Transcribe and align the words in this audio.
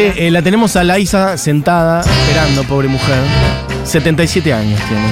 Che, 0.00 0.14
eh, 0.16 0.30
la 0.30 0.40
tenemos 0.40 0.76
a 0.76 0.82
Laisa 0.82 1.36
sentada, 1.36 2.00
esperando, 2.00 2.64
pobre 2.64 2.88
mujer. 2.88 3.18
77 3.84 4.50
años 4.50 4.80
tiene. 4.88 5.02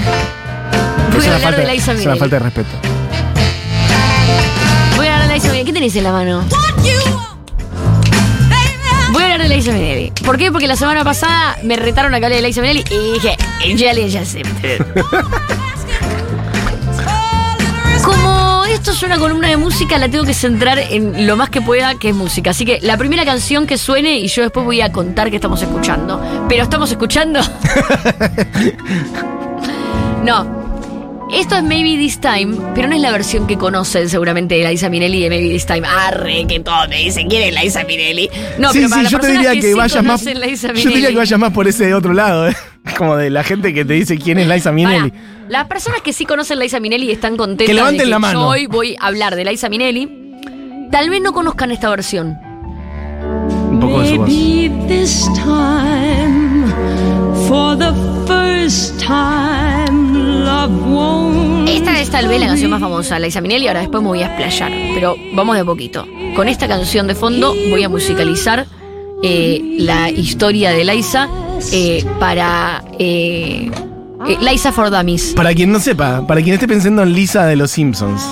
Voy 1.12 1.18
Es 1.20 1.26
a 1.26 1.28
una 1.28 1.36
hablar 1.36 1.42
falta, 1.42 1.60
de 1.60 1.74
Liza 1.74 1.92
es 1.92 2.06
una 2.06 2.16
falta 2.16 2.36
de 2.36 2.40
respeto. 2.44 2.70
Voy 4.96 5.06
a 5.06 5.12
hablar 5.12 5.28
de 5.28 5.34
Liza 5.34 5.48
Minnelli. 5.48 5.64
¿Qué 5.66 5.72
tenés 5.74 5.94
en 5.94 6.04
la 6.04 6.12
mano? 6.12 6.42
Voy 9.12 9.22
a 9.22 9.24
hablar 9.26 9.42
de 9.46 9.54
Liza 9.54 9.72
Minnelli. 9.72 10.10
¿Por 10.24 10.38
qué? 10.38 10.50
Porque 10.50 10.66
la 10.66 10.76
semana 10.76 11.04
pasada 11.04 11.58
me 11.62 11.76
retaron 11.76 12.14
a 12.14 12.18
que 12.18 12.24
hable 12.24 12.36
de 12.36 12.42
Liza 12.48 12.62
Minnelli 12.62 12.84
y 12.90 13.12
dije, 13.12 13.36
Jelly 13.60 14.16
acepted. 14.16 14.86
Como 14.94 15.67
esto 18.78 18.92
es 18.92 19.02
una 19.02 19.18
columna 19.18 19.48
de 19.48 19.56
música, 19.56 19.98
la 19.98 20.08
tengo 20.08 20.24
que 20.24 20.34
centrar 20.34 20.78
en 20.78 21.26
lo 21.26 21.36
más 21.36 21.50
que 21.50 21.60
pueda, 21.60 21.96
que 21.96 22.10
es 22.10 22.14
música. 22.14 22.50
Así 22.50 22.64
que 22.64 22.78
la 22.80 22.96
primera 22.96 23.24
canción 23.24 23.66
que 23.66 23.76
suene 23.76 24.18
y 24.18 24.28
yo 24.28 24.42
después 24.42 24.64
voy 24.64 24.80
a 24.80 24.92
contar 24.92 25.30
que 25.30 25.36
estamos 25.36 25.60
escuchando. 25.60 26.46
¿Pero 26.48 26.62
estamos 26.62 26.88
escuchando? 26.88 27.40
no. 30.24 30.57
Esto 31.30 31.56
es 31.56 31.62
Maybe 31.62 31.96
This 31.98 32.20
Time, 32.20 32.56
pero 32.74 32.88
no 32.88 32.94
es 32.96 33.02
la 33.02 33.12
versión 33.12 33.46
que 33.46 33.56
conocen 33.58 34.08
seguramente 34.08 34.54
de 34.54 34.68
Liza 34.68 34.88
Minnelli 34.88 35.20
de 35.22 35.28
Maybe 35.28 35.50
This 35.50 35.66
Time. 35.66 35.82
Arre, 35.86 36.46
que 36.48 36.60
todo 36.60 36.88
me 36.88 36.96
dicen, 36.96 37.28
¿quién 37.28 37.42
es 37.54 37.62
Liza 37.62 37.84
Minnelli? 37.84 38.30
No, 38.58 38.72
sí, 38.72 38.78
pero 38.78 38.88
para 38.88 39.00
sí, 39.00 39.02
las 39.04 39.12
yo 39.12 39.18
te 39.18 39.26
personas 39.26 39.32
diría 39.42 39.50
que, 39.52 39.60
que, 39.60 39.66
sí 39.68 39.74
vayas 39.74 40.04
más. 40.04 40.22
conocen 40.22 40.40
Liza 40.40 40.68
Yo 40.68 40.72
te 40.74 40.88
diría 40.88 41.08
que 41.10 41.16
vayas 41.16 41.38
más 41.38 41.52
por 41.52 41.68
ese 41.68 41.92
otro 41.94 42.14
lado, 42.14 42.48
¿eh? 42.48 42.56
Como 42.96 43.16
de 43.16 43.28
la 43.28 43.44
gente 43.44 43.74
que 43.74 43.84
te 43.84 43.92
dice 43.92 44.16
quién 44.18 44.38
es 44.38 44.48
Liza 44.48 44.72
Minnelli. 44.72 45.10
Pará, 45.10 45.22
las 45.50 45.66
personas 45.66 46.00
que 46.00 46.12
sí 46.14 46.24
conocen 46.24 46.58
Liza 46.60 46.80
Minnelli 46.80 47.08
y 47.08 47.10
están 47.12 47.36
contentas 47.36 47.66
Que 47.66 47.74
levanten 47.74 47.98
de 47.98 48.04
que 48.04 48.10
la 48.10 48.18
mano. 48.18 48.40
yo 48.40 48.46
hoy 48.48 48.66
voy 48.66 48.96
a 48.98 49.06
hablar 49.06 49.36
de 49.36 49.44
Liza 49.44 49.68
Minnelli, 49.68 50.08
tal 50.90 51.10
vez 51.10 51.20
no 51.20 51.32
conozcan 51.34 51.70
esta 51.72 51.90
versión. 51.90 52.38
Un 53.70 53.80
poco 53.80 54.00
de 54.00 54.08
su 54.08 54.16
voz. 54.16 54.28
Maybe 54.28 54.70
this 54.88 55.28
time, 55.34 56.64
for 57.48 57.76
the 57.76 57.92
first 58.26 58.98
time. 58.98 59.87
Esta 61.68 62.00
es 62.00 62.10
tal 62.10 62.28
vez 62.28 62.40
la 62.40 62.46
canción 62.46 62.70
más 62.70 62.80
famosa 62.80 63.14
de 63.14 63.20
Liza 63.22 63.40
Minnelli, 63.40 63.68
ahora 63.68 63.80
después 63.80 64.02
me 64.02 64.08
voy 64.08 64.22
a 64.22 64.26
explayar, 64.26 64.72
pero 64.94 65.16
vamos 65.34 65.54
de 65.54 65.62
a 65.62 65.64
poquito. 65.64 66.06
Con 66.34 66.48
esta 66.48 66.68
canción 66.68 67.06
de 67.06 67.14
fondo 67.14 67.54
voy 67.70 67.82
a 67.84 67.88
musicalizar 67.88 68.66
eh, 69.22 69.76
la 69.78 70.10
historia 70.10 70.70
de 70.70 70.84
Liza 70.84 71.28
eh, 71.72 72.04
para 72.18 72.84
eh, 72.98 73.70
eh, 74.26 74.36
Liza 74.40 74.72
for 74.72 74.90
Dummies. 74.90 75.32
Para 75.34 75.54
quien 75.54 75.70
no 75.72 75.80
sepa, 75.80 76.26
para 76.26 76.42
quien 76.42 76.54
esté 76.54 76.66
pensando 76.66 77.02
en 77.02 77.12
Lisa 77.12 77.46
de 77.46 77.56
los 77.56 77.70
Simpsons. 77.70 78.22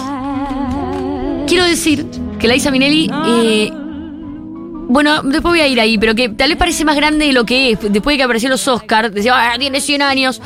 Quiero 1.47 1.65
decir 1.65 2.07
que 2.39 2.49
Liza 2.49 2.71
Minnelli, 2.71 3.11
eh, 3.29 3.71
bueno, 4.89 5.23
después 5.23 5.53
voy 5.53 5.61
a 5.61 5.69
ir 5.69 5.81
ahí, 5.81 5.97
pero 5.97 6.15
que 6.15 6.29
tal 6.29 6.49
vez 6.49 6.59
parece 6.59 6.85
más 6.85 6.97
grande 6.97 7.27
de 7.27 7.33
lo 7.33 7.45
que 7.45 7.71
es. 7.73 7.79
Después 7.81 8.15
de 8.15 8.19
que 8.19 8.23
apareció 8.25 8.49
los 8.49 8.67
Oscars, 8.67 9.15
decía, 9.15 9.35
ah, 9.37 9.59
tiene 9.59 9.81
100 9.81 10.03
años. 10.03 10.41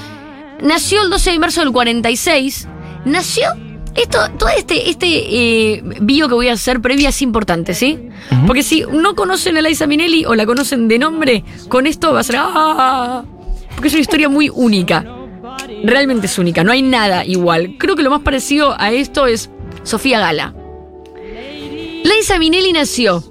Nació 0.63 1.03
el 1.03 1.11
12 1.11 1.33
de 1.33 1.39
marzo 1.39 1.61
del 1.61 1.73
46. 1.73 2.69
Nació. 3.05 3.49
Esto, 3.95 4.19
todo 4.39 4.49
este, 4.51 4.89
este 4.89 5.07
eh, 5.09 5.83
bio 6.01 6.29
que 6.29 6.35
voy 6.35 6.49
a 6.49 6.53
hacer 6.53 6.81
previa 6.81 7.09
es 7.09 7.23
importante, 7.23 7.75
¿sí? 7.75 7.99
Porque 8.47 8.63
si 8.63 8.83
no 8.83 9.17
conocen 9.17 9.57
a 9.57 9.63
Liza 9.63 9.89
Minnelli 9.89 10.25
o 10.25 10.37
la 10.37 10.47
conocen 10.47 10.87
de 10.87 10.99
nombre, 10.99 11.45
con 11.69 11.89
esto 11.89 12.13
va 12.13 12.21
a 12.21 12.23
ser. 12.23 12.37
¡ah! 12.39 13.25
Porque 13.75 13.89
es 13.89 13.95
una 13.95 14.03
historia 14.03 14.29
muy 14.29 14.49
única. 14.49 15.05
Realmente 15.83 16.27
es 16.27 16.39
única, 16.39 16.63
no 16.63 16.71
hay 16.71 16.83
nada 16.83 17.25
igual. 17.25 17.77
Creo 17.79 17.97
que 17.97 18.03
lo 18.03 18.11
más 18.11 18.21
parecido 18.21 18.77
a 18.79 18.93
esto 18.93 19.27
es 19.27 19.51
Sofía 19.83 20.21
Gala. 20.21 20.55
Liza 22.05 22.39
Minnelli 22.39 22.73
nació 22.73 23.25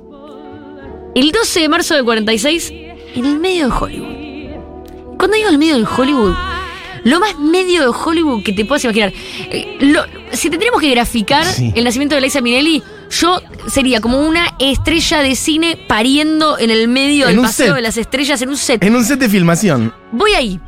el 1.15 1.31
12 1.31 1.61
de 1.61 1.69
marzo 1.69 1.95
del 1.95 2.03
46 2.03 2.71
en 3.15 3.25
el 3.25 3.39
medio 3.39 3.67
de 3.67 3.73
Hollywood. 3.73 5.17
Cuando 5.17 5.37
digo 5.37 5.49
el 5.49 5.57
medio 5.57 5.77
de 5.77 5.85
Hollywood, 5.85 6.33
lo 7.09 7.19
más 7.19 7.37
medio 7.39 7.81
de 7.81 7.87
Hollywood 7.87 8.43
que 8.43 8.53
te 8.53 8.65
puedas 8.65 8.83
imaginar. 8.83 9.11
Eh, 9.51 9.77
lo- 9.81 10.05
si 10.31 10.49
tendríamos 10.49 10.79
que 10.81 10.89
graficar 10.91 11.45
Sí. 11.45 11.71
el 11.75 11.83
nacimiento 11.83 12.15
de 12.15 12.21
Liza 12.21 12.41
Minnelli, 12.41 12.83
yo 13.09 13.41
sería 13.67 13.99
como 14.01 14.19
una 14.19 14.53
estrella 14.59 15.21
de 15.21 15.35
cine 15.35 15.77
pariendo 15.87 16.57
en 16.59 16.69
el 16.69 16.87
medio 16.87 17.27
En 17.27 17.35
del 17.35 17.45
paseo 17.45 17.67
set. 17.67 17.75
de 17.75 17.81
las 17.81 17.97
estrellas 17.97 18.41
en 18.41 18.49
un 18.49 18.57
set. 18.57 18.83
En 18.83 18.95
un 18.95 19.03
set 19.03 19.19
de 19.19 19.29
filmación. 19.29 19.93
Voy 20.11 20.31
ahí. 20.33 20.59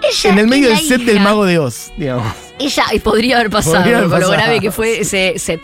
Ella 0.00 0.30
En 0.30 0.38
el 0.38 0.46
medio 0.46 0.68
del 0.68 0.78
set 0.78 1.00
del 1.02 1.18
Mago 1.20 1.44
de 1.44 1.58
Oz, 1.58 1.90
digamos. 1.98 2.24
ella, 2.60 2.84
podría 3.02 3.36
haber 3.38 3.50
pasado, 3.50 3.76
Podría 3.78 3.98
haber 3.98 4.08
por 4.10 4.20
lo 4.20 4.26
pasado. 4.28 4.42
grave 4.44 4.60
que 4.60 4.70
fue 4.70 5.00
ese 5.00 5.34
set. 5.38 5.60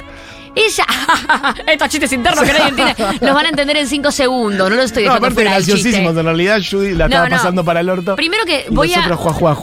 Ella, 0.57 0.87
estos 1.67 1.89
chistes 1.89 2.13
internos 2.13 2.45
que 2.45 2.53
nadie 2.53 2.69
entiende, 2.69 2.95
los 3.21 3.35
van 3.35 3.47
a 3.47 3.49
entender 3.49 3.77
en 3.77 3.89
cinco 3.89 4.13
segundos, 4.13 4.71
no 4.71 4.77
los 4.77 4.85
estoy 4.87 5.05
No, 5.05 5.15
dejando 5.15 5.27
aparte 5.27 5.45
graciosísimos. 5.45 6.17
En 6.17 6.25
realidad, 6.25 6.61
Judy 6.69 6.93
la 6.95 7.09
No, 7.09 7.15
estaba 7.17 7.29
no. 7.29 7.37
pasando 7.37 7.65
para 7.65 7.81
el 7.81 7.89
orto. 7.89 8.15
Primero 8.17 8.45
que 8.45 8.67
voy 8.71 8.93
a. 8.95 9.03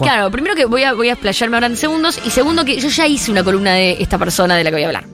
Claro, 0.02 0.30
primero 0.32 0.56
que 0.56 0.66
voy 0.66 0.84
a, 0.84 0.94
voy 0.94 1.10
a 1.10 1.14
explayarme 1.14 1.56
ahora 1.58 1.68
en 1.68 1.78
segundos. 1.78 2.20
Y 2.26 2.30
segundo 2.30 2.66
que 2.66 2.80
yo 2.80 2.90
ya 2.90 3.08
hice 3.08 3.32
una 3.32 3.44
columna 3.44 3.74
de 3.74 3.98
esta 4.02 4.18
persona 4.18 4.56
de 4.56 4.64
la 4.64 4.70
que 4.70 4.76
voy 4.76 4.84
a 4.84 4.88
hablar. 4.88 5.06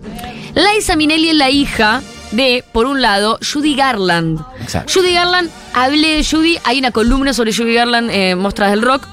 Liza 0.56 0.96
Minnelli 0.96 1.30
es 1.30 1.36
la 1.36 1.50
hija 1.52 2.02
de, 2.32 2.64
por 2.72 2.88
un 2.88 3.02
lado, 3.02 3.38
Judy 3.42 3.76
Garland. 3.76 4.40
Exacto. 4.62 4.92
Judy 5.00 5.14
Garland, 5.14 5.50
hablé 5.74 6.16
de 6.18 6.26
Judy, 6.26 6.58
hay 6.64 6.80
una 6.80 6.92
columna 6.92 7.34
sobre 7.34 7.54
Judy 7.54 7.76
Garland, 7.76 8.10
eh, 8.12 8.36
Mostras 8.36 8.72
del 8.72 8.82
Rock. 8.82 9.04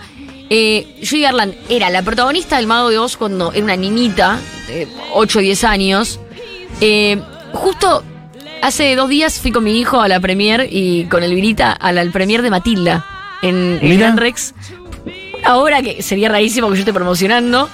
Eh, 0.51 1.01
Judy 1.09 1.23
Garland 1.23 1.55
era 1.69 1.91
la 1.91 2.03
protagonista 2.03 2.57
del 2.57 2.67
Mago 2.67 2.89
de 2.91 2.99
Oz 2.99 3.17
cuando 3.17 3.53
era 3.53 3.65
una 3.65 3.77
niñita, 3.77 4.39
de 4.69 4.89
8 5.13 5.39
o 5.39 5.43
10 5.43 5.65
años. 5.65 6.21
Eh, 6.81 7.21
justo 7.53 8.03
hace 8.63 8.97
dos 8.97 9.09
días 9.09 9.41
fui 9.41 9.53
con 9.53 9.65
mi 9.65 9.79
hijo 9.79 10.01
a 10.01 10.09
la 10.09 10.21
premier 10.21 10.67
y 10.71 11.05
con 11.05 11.23
Elvirita 11.23 11.73
a 11.73 11.93
la 11.93 12.05
premier 12.11 12.43
de 12.43 12.51
Matilda 12.51 13.05
en, 13.43 13.79
en. 13.81 13.99
Gran 13.99 14.17
Rex. 14.17 14.55
Una 15.41 15.57
obra 15.57 15.83
que 15.83 16.03
sería 16.03 16.29
rarísimo 16.29 16.69
que 16.71 16.75
yo 16.77 16.81
esté 16.81 16.93
promocionando, 16.93 17.69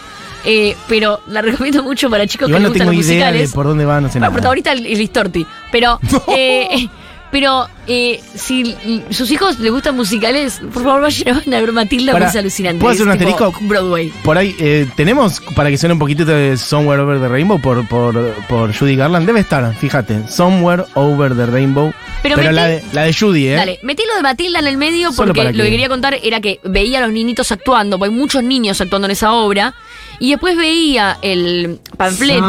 eh, 0.45 0.77
pero 0.89 1.21
la 1.29 1.41
recomiendo 1.43 1.83
mucho 1.83 2.11
para 2.11 2.27
chicos 2.27 2.49
Igual 2.49 2.63
que 2.63 2.69
no 2.69 2.69
les 2.69 2.73
gustan 2.73 2.89
tengo 2.89 2.99
los 3.01 3.07
idea 3.11 3.33
de 3.33 3.49
por 3.49 3.67
dónde 3.67 3.85
van, 3.85 4.03
no 4.05 4.09
sé 4.09 4.15
Bueno, 4.15 4.27
nada. 4.27 4.33
protagonista 4.33 4.73
es 4.73 4.99
Listorti. 4.99 5.47
Pero, 5.71 6.01
eh, 6.29 6.89
pero 7.31 7.69
eh, 7.87 8.21
si 8.35 8.75
sus 9.11 9.31
hijos 9.31 9.59
les 9.61 9.71
gustan 9.73 9.97
musicales, 9.97 10.61
por 10.73 10.83
favor 10.85 11.03
vayan 11.03 11.55
a 11.55 11.61
ver 11.61 11.73
Matilda, 11.73 12.13
porque 12.13 12.27
es 12.29 12.37
alucinante. 12.37 12.81
¿puedo 12.81 12.93
hacer 12.93 13.07
un 13.07 13.13
asterisco? 13.13 13.53
Broadway. 13.63 14.13
Por 14.25 14.37
ahí, 14.39 14.55
eh, 14.59 14.87
¿tenemos 14.97 15.41
para 15.55 15.71
que 15.71 15.79
suene 15.79 15.93
un 15.95 15.99
poquitito 15.99 16.31
de 16.33 16.57
Somewhere 16.57 17.03
Over 17.03 17.21
the 17.21 17.29
Rainbow 17.29 17.61
por, 17.61 17.87
por, 17.89 18.35
por 18.49 18.75
Judy 18.77 18.97
Garland? 18.97 19.27
Debe 19.27 19.41
estar, 19.41 19.75
fíjate. 19.77 20.29
Somewhere 20.29 20.85
Over 20.95 21.35
the 21.37 21.47
Rainbow. 21.47 21.93
Pero 22.23 22.37
Pero, 22.37 22.51
metí- 22.51 22.55
la, 22.55 22.67
de, 22.67 22.85
la 22.93 23.03
de 23.05 23.15
Judy, 23.15 23.47
¿eh? 23.49 23.55
Dale, 23.55 23.79
metí 23.83 24.03
lo 24.09 24.17
de 24.17 24.23
Matilda 24.23 24.59
en 24.59 24.67
el 24.67 24.77
medio 24.77 25.11
porque 25.13 25.43
lo 25.45 25.51
que 25.53 25.57
que- 25.57 25.71
quería 25.71 25.89
contar 25.89 26.17
era 26.23 26.41
que 26.41 26.61
veía 26.65 26.99
a 26.99 27.03
los 27.03 27.13
niñitos 27.13 27.51
actuando, 27.53 27.99
porque 27.99 28.13
hay 28.13 28.19
muchos 28.19 28.43
niños 28.45 28.81
actuando 28.81 29.07
en 29.07 29.13
esa 29.13 29.33
obra, 29.33 29.75
y 30.19 30.31
después 30.31 30.57
veía 30.57 31.17
el 31.23 31.79
panfleto. 31.97 32.47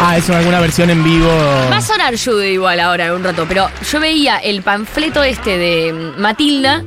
Ah, 0.00 0.16
es 0.16 0.30
alguna 0.30 0.60
versión 0.60 0.90
en 0.90 1.02
vivo. 1.02 1.28
Va 1.28 1.78
a 1.78 1.80
sonar 1.82 2.14
Judy 2.16 2.48
igual 2.52 2.78
ahora 2.80 3.06
en 3.06 3.12
un 3.12 3.24
rato, 3.24 3.46
pero 3.48 3.68
yo 3.90 4.00
veía 4.00 4.38
el 4.38 4.62
panfleto 4.62 5.22
este 5.24 5.58
de 5.58 6.12
Matilda 6.16 6.84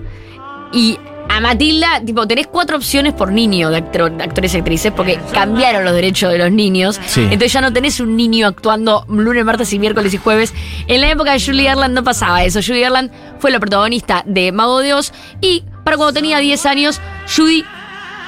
y 0.71 0.97
a 1.29 1.39
Matilda, 1.39 2.01
tipo, 2.05 2.25
tenés 2.27 2.47
cuatro 2.47 2.77
opciones 2.77 3.13
por 3.13 3.31
niño 3.31 3.69
de, 3.69 3.77
actor- 3.77 4.11
de 4.15 4.23
actores 4.23 4.53
y 4.53 4.57
actrices 4.57 4.91
porque 4.93 5.19
cambiaron 5.33 5.83
los 5.85 5.93
derechos 5.93 6.31
de 6.31 6.37
los 6.37 6.51
niños. 6.51 6.99
Sí. 7.05 7.21
Entonces 7.23 7.53
ya 7.53 7.61
no 7.61 7.71
tenés 7.71 7.99
un 7.99 8.15
niño 8.17 8.47
actuando 8.47 9.05
lunes, 9.09 9.43
martes 9.45 9.71
y 9.73 9.79
miércoles 9.79 10.13
y 10.13 10.17
jueves. 10.17 10.53
En 10.87 10.99
la 11.01 11.09
época 11.09 11.33
de 11.33 11.39
Julie 11.41 11.65
Garland 11.65 11.93
no 11.93 12.03
pasaba 12.03 12.43
eso. 12.43 12.59
Julie 12.65 12.81
Garland 12.81 13.11
fue 13.39 13.51
la 13.51 13.59
protagonista 13.59 14.23
de 14.25 14.51
Mago 14.51 14.79
de 14.79 14.93
Oz 14.93 15.11
y 15.41 15.63
para 15.83 15.97
cuando 15.97 16.13
tenía 16.13 16.39
10 16.39 16.65
años, 16.65 16.99
Judy 17.33 17.63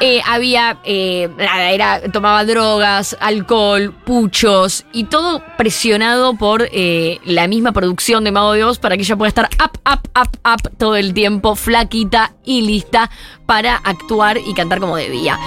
eh, 0.05 0.21
había, 0.25 0.79
eh, 0.83 1.29
nada, 1.37 1.71
era, 1.71 2.01
tomaba 2.11 2.43
drogas, 2.43 3.15
alcohol, 3.21 3.93
puchos 4.05 4.83
y 4.91 5.05
todo 5.05 5.41
presionado 5.57 6.33
por 6.33 6.67
eh, 6.73 7.19
la 7.23 7.47
misma 7.47 7.71
producción 7.71 8.25
de 8.25 8.31
Mago 8.33 8.51
de 8.51 8.65
Oz 8.65 8.79
para 8.79 8.97
que 8.97 9.03
ella 9.03 9.15
pueda 9.15 9.29
estar 9.29 9.49
up, 9.63 9.79
up, 9.89 10.09
up, 10.19 10.37
up 10.45 10.77
todo 10.77 10.97
el 10.97 11.13
tiempo, 11.13 11.55
flaquita 11.55 12.33
y 12.43 12.61
lista 12.63 13.09
para 13.45 13.77
actuar 13.77 14.37
y 14.45 14.53
cantar 14.53 14.79
como 14.81 14.97
debía. 14.97 15.39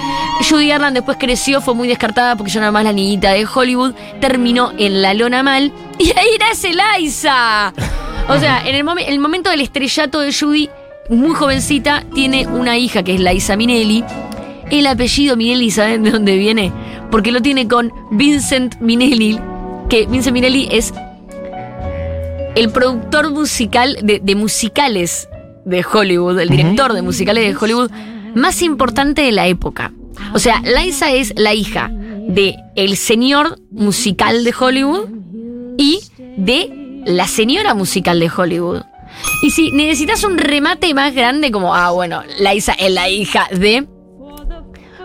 Judy 0.49 0.69
Garland 0.69 0.95
después 0.95 1.17
creció, 1.19 1.61
fue 1.61 1.75
muy 1.75 1.87
descartada 1.87 2.35
porque 2.35 2.51
ya 2.51 2.59
nada 2.59 2.71
más 2.71 2.83
la 2.83 2.93
niñita 2.93 3.33
de 3.33 3.45
Hollywood, 3.45 3.93
terminó 4.19 4.71
en 4.79 5.03
la 5.03 5.13
lona 5.13 5.43
mal 5.43 5.71
y 5.99 6.05
ahí 6.17 6.37
nace 6.39 6.71
Liza. 6.73 7.73
O 8.27 8.39
sea, 8.39 8.67
en 8.67 8.73
el, 8.75 8.83
momen- 8.83 9.05
el 9.07 9.19
momento 9.19 9.51
del 9.51 9.61
estrellato 9.61 10.19
de 10.19 10.33
Judy, 10.33 10.67
muy 11.09 11.35
jovencita, 11.35 12.03
tiene 12.15 12.47
una 12.47 12.75
hija 12.77 13.03
que 13.03 13.13
es 13.13 13.19
Liza 13.21 13.55
Minnelli. 13.55 14.03
El 14.69 14.87
apellido 14.87 15.37
Minnelli, 15.37 15.71
¿saben 15.71 16.03
de 16.03 16.11
dónde 16.11 16.37
viene? 16.37 16.71
Porque 17.09 17.31
lo 17.31 17.41
tiene 17.41 17.67
con 17.67 17.91
Vincent 18.11 18.79
Minnelli, 18.81 19.39
que 19.89 20.05
Vincent 20.07 20.33
Minnelli 20.33 20.67
es 20.71 20.93
el 22.55 22.69
productor 22.71 23.31
musical 23.31 23.97
de, 24.03 24.19
de 24.19 24.35
musicales 24.35 25.29
de 25.65 25.85
Hollywood, 25.89 26.39
el 26.39 26.49
director 26.49 26.93
de 26.93 27.01
musicales 27.01 27.45
de 27.45 27.57
Hollywood 27.57 27.91
más 28.35 28.61
importante 28.61 29.21
de 29.21 29.31
la 29.31 29.47
época. 29.47 29.91
O 30.33 30.39
sea, 30.39 30.61
Liza 30.61 31.11
es 31.11 31.33
la 31.35 31.53
hija 31.53 31.91
de 31.91 32.55
el 32.75 32.97
señor 32.97 33.59
musical 33.71 34.43
de 34.43 34.53
Hollywood 34.57 35.09
y 35.77 35.99
de 36.37 37.03
la 37.05 37.27
señora 37.27 37.73
musical 37.73 38.19
de 38.19 38.31
Hollywood. 38.35 38.81
Y 39.41 39.51
si 39.51 39.71
necesitas 39.71 40.23
un 40.23 40.37
remate 40.37 40.93
más 40.93 41.13
grande, 41.13 41.51
como, 41.51 41.75
ah, 41.75 41.91
bueno, 41.91 42.23
Liza 42.39 42.73
es 42.73 42.91
la 42.91 43.09
hija 43.09 43.47
de. 43.51 43.87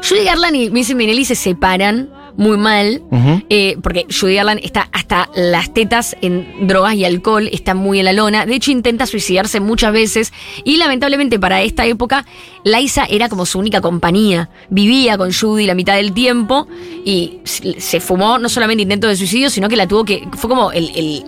Judy 0.07 0.25
Garland 0.25 0.57
y 0.57 0.69
Vincent 0.69 0.99
Minnelli 0.99 1.25
se 1.25 1.35
separan 1.35 2.11
muy 2.37 2.57
mal, 2.57 3.03
eh, 3.51 3.77
porque 3.83 4.07
Judy 4.09 4.35
Garland 4.35 4.61
está 4.65 4.89
hasta 4.93 5.29
las 5.35 5.73
tetas 5.75 6.17
en 6.23 6.67
drogas 6.67 6.95
y 6.95 7.05
alcohol, 7.05 7.49
está 7.53 7.75
muy 7.75 7.99
en 7.99 8.07
la 8.07 8.13
lona. 8.13 8.47
De 8.47 8.55
hecho, 8.55 8.71
intenta 8.71 9.07
suicidarse 9.07 9.61
muchas 9.61 9.93
veces. 9.93 10.33
Y 10.65 10.79
lamentablemente 10.79 11.39
para 11.39 11.63
esta 11.63 11.85
época, 11.85 12.25
Liza 12.65 13.05
era 13.05 13.29
como 13.29 13.47
su 13.47 13.59
única 13.59 13.81
compañía. 13.81 14.49
Vivía 14.71 15.19
con 15.19 15.33
Judy 15.33 15.67
la 15.67 15.75
mitad 15.75 15.97
del 15.97 16.13
tiempo 16.13 16.67
y 17.05 17.41
se 17.45 18.01
fumó 18.01 18.39
no 18.39 18.49
solamente 18.49 18.83
intento 18.83 19.09
de 19.09 19.17
suicidio, 19.17 19.51
sino 19.51 19.69
que 19.69 19.77
la 19.77 19.87
tuvo 19.87 20.05
que. 20.05 20.27
Fue 20.37 20.49
como 20.49 20.73
el, 20.73 20.91
el 20.97 21.25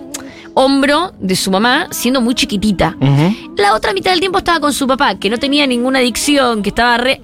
hombro 0.55 1.13
de 1.19 1.35
su 1.35 1.51
mamá 1.51 1.87
siendo 1.91 2.21
muy 2.21 2.33
chiquitita. 2.33 2.97
La 3.57 3.75
otra 3.75 3.93
mitad 3.93 4.11
del 4.11 4.19
tiempo 4.19 4.39
estaba 4.39 4.59
con 4.59 4.73
su 4.73 4.87
papá, 4.87 5.19
que 5.19 5.29
no 5.29 5.37
tenía 5.37 5.67
ninguna 5.67 5.99
adicción, 5.99 6.63
que 6.63 6.69
estaba 6.69 6.97
re. 6.97 7.21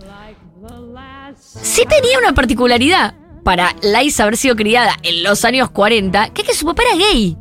Sí 1.62 1.84
tenía 1.88 2.18
una 2.20 2.34
particularidad 2.34 3.16
para 3.44 3.76
Liza 3.82 4.24
haber 4.24 4.38
sido 4.38 4.56
criada 4.56 4.96
en 5.04 5.24
los 5.24 5.44
años 5.46 5.70
40, 5.72 6.30
que 6.30 6.42
es 6.44 6.48
que 6.48 6.54
su 6.54 6.66
papá 6.66 6.84
era 6.84 6.98
gay. 6.98 7.36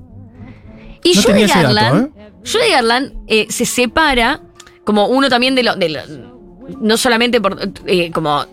Y 1.02 1.14
No 1.14 1.22
Judy 1.22 1.46
dato, 1.46 1.52
Garland, 1.74 2.06
¿eh? 2.16 2.30
Judy 2.44 2.70
Garland 2.70 3.12
eh, 3.26 3.46
se 3.50 3.64
separa 3.66 4.40
como 4.84 5.06
uno 5.06 5.28
también 5.28 5.54
de 5.54 5.62
los. 5.62 5.76
no 6.80 6.96
solamente 6.96 7.40
por. 7.40 7.58
eh, 7.86 8.10
como 8.10 8.44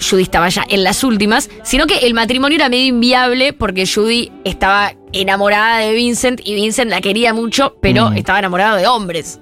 Judy 0.00 0.22
estaba 0.22 0.48
ya 0.48 0.64
en 0.68 0.84
las 0.84 1.02
últimas, 1.04 1.50
sino 1.62 1.86
que 1.86 1.98
el 1.98 2.14
matrimonio 2.14 2.56
era 2.56 2.68
medio 2.68 2.86
inviable 2.86 3.52
porque 3.52 3.86
Judy 3.86 4.30
estaba 4.44 4.94
enamorada 5.12 5.78
de 5.78 5.92
Vincent 5.92 6.40
y 6.44 6.54
Vincent 6.54 6.90
la 6.90 7.00
quería 7.00 7.34
mucho, 7.34 7.76
pero 7.82 8.10
Mm. 8.10 8.16
estaba 8.16 8.38
enamorado 8.38 8.76
de 8.76 8.86
hombres. 8.86 9.40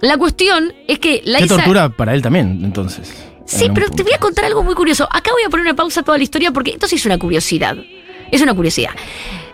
La 0.00 0.16
cuestión 0.18 0.74
es 0.86 0.98
que 0.98 1.20
Qué 1.22 1.30
Liza. 1.30 1.56
tortura 1.56 1.88
para 1.90 2.12
él 2.14 2.20
también, 2.22 2.60
entonces. 2.64 3.12
Sí, 3.48 3.70
pero 3.74 3.90
te 3.90 4.02
voy 4.02 4.12
a 4.12 4.18
contar 4.18 4.44
algo 4.44 4.62
muy 4.62 4.74
curioso. 4.74 5.08
Acá 5.10 5.30
voy 5.32 5.42
a 5.44 5.48
poner 5.48 5.64
una 5.66 5.74
pausa 5.74 6.00
a 6.00 6.02
toda 6.02 6.18
la 6.18 6.24
historia 6.24 6.50
porque 6.52 6.72
esto 6.72 6.86
sí 6.86 6.96
es 6.96 7.06
una 7.06 7.18
curiosidad. 7.18 7.76
Es 8.30 8.42
una 8.42 8.54
curiosidad. 8.54 8.90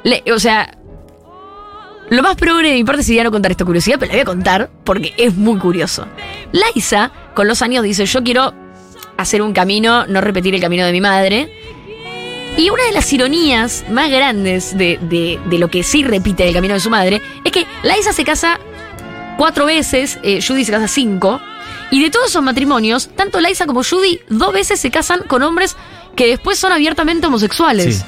Le- 0.02 0.22
o 0.32 0.38
sea, 0.40 0.76
lo 2.10 2.22
más 2.22 2.36
progre 2.36 2.68
de 2.70 2.74
mi 2.74 2.84
parte 2.84 3.02
sería 3.02 3.24
no 3.24 3.30
contar 3.30 3.50
esta 3.52 3.64
curiosidad, 3.64 3.96
pero 3.98 4.10
la 4.10 4.16
voy 4.16 4.22
a 4.22 4.24
contar 4.26 4.70
porque 4.84 5.14
es 5.16 5.34
muy 5.34 5.58
curioso. 5.58 6.06
Liza, 6.52 7.10
con 7.34 7.46
los 7.48 7.62
años, 7.62 7.82
dice: 7.84 8.04
Yo 8.04 8.22
quiero 8.22 8.52
hacer 9.16 9.40
un 9.42 9.52
camino, 9.52 10.06
no 10.06 10.20
repetir 10.20 10.54
el 10.54 10.60
camino 10.60 10.84
de 10.84 10.92
mi 10.92 11.00
madre. 11.00 11.50
Y 12.56 12.70
una 12.70 12.84
de 12.84 12.92
las 12.92 13.12
ironías 13.12 13.84
más 13.90 14.10
grandes 14.10 14.76
de, 14.76 14.98
de- 15.02 15.40
de 15.46 15.58
lo 15.58 15.68
que 15.68 15.82
sí 15.82 16.04
repite 16.04 16.46
el 16.46 16.54
camino 16.54 16.74
de 16.74 16.80
su 16.80 16.90
madre 16.90 17.20
es 17.44 17.50
que 17.52 17.66
Liza 17.82 18.12
se 18.12 18.24
casa 18.24 18.60
cuatro 19.38 19.66
veces, 19.66 20.18
eh, 20.22 20.40
Judy 20.46 20.64
se 20.64 20.70
casa 20.72 20.86
cinco, 20.88 21.40
y 21.96 22.02
de 22.02 22.10
todos 22.10 22.26
esos 22.30 22.42
matrimonios, 22.42 23.08
tanto 23.16 23.40
Liza 23.40 23.66
como 23.66 23.82
Judy 23.84 24.20
dos 24.28 24.52
veces 24.52 24.80
se 24.80 24.90
casan 24.90 25.22
con 25.26 25.42
hombres 25.42 25.76
que 26.16 26.26
después 26.28 26.58
son 26.58 26.72
abiertamente 26.72 27.26
homosexuales. 27.26 27.96
Sí. 27.98 28.02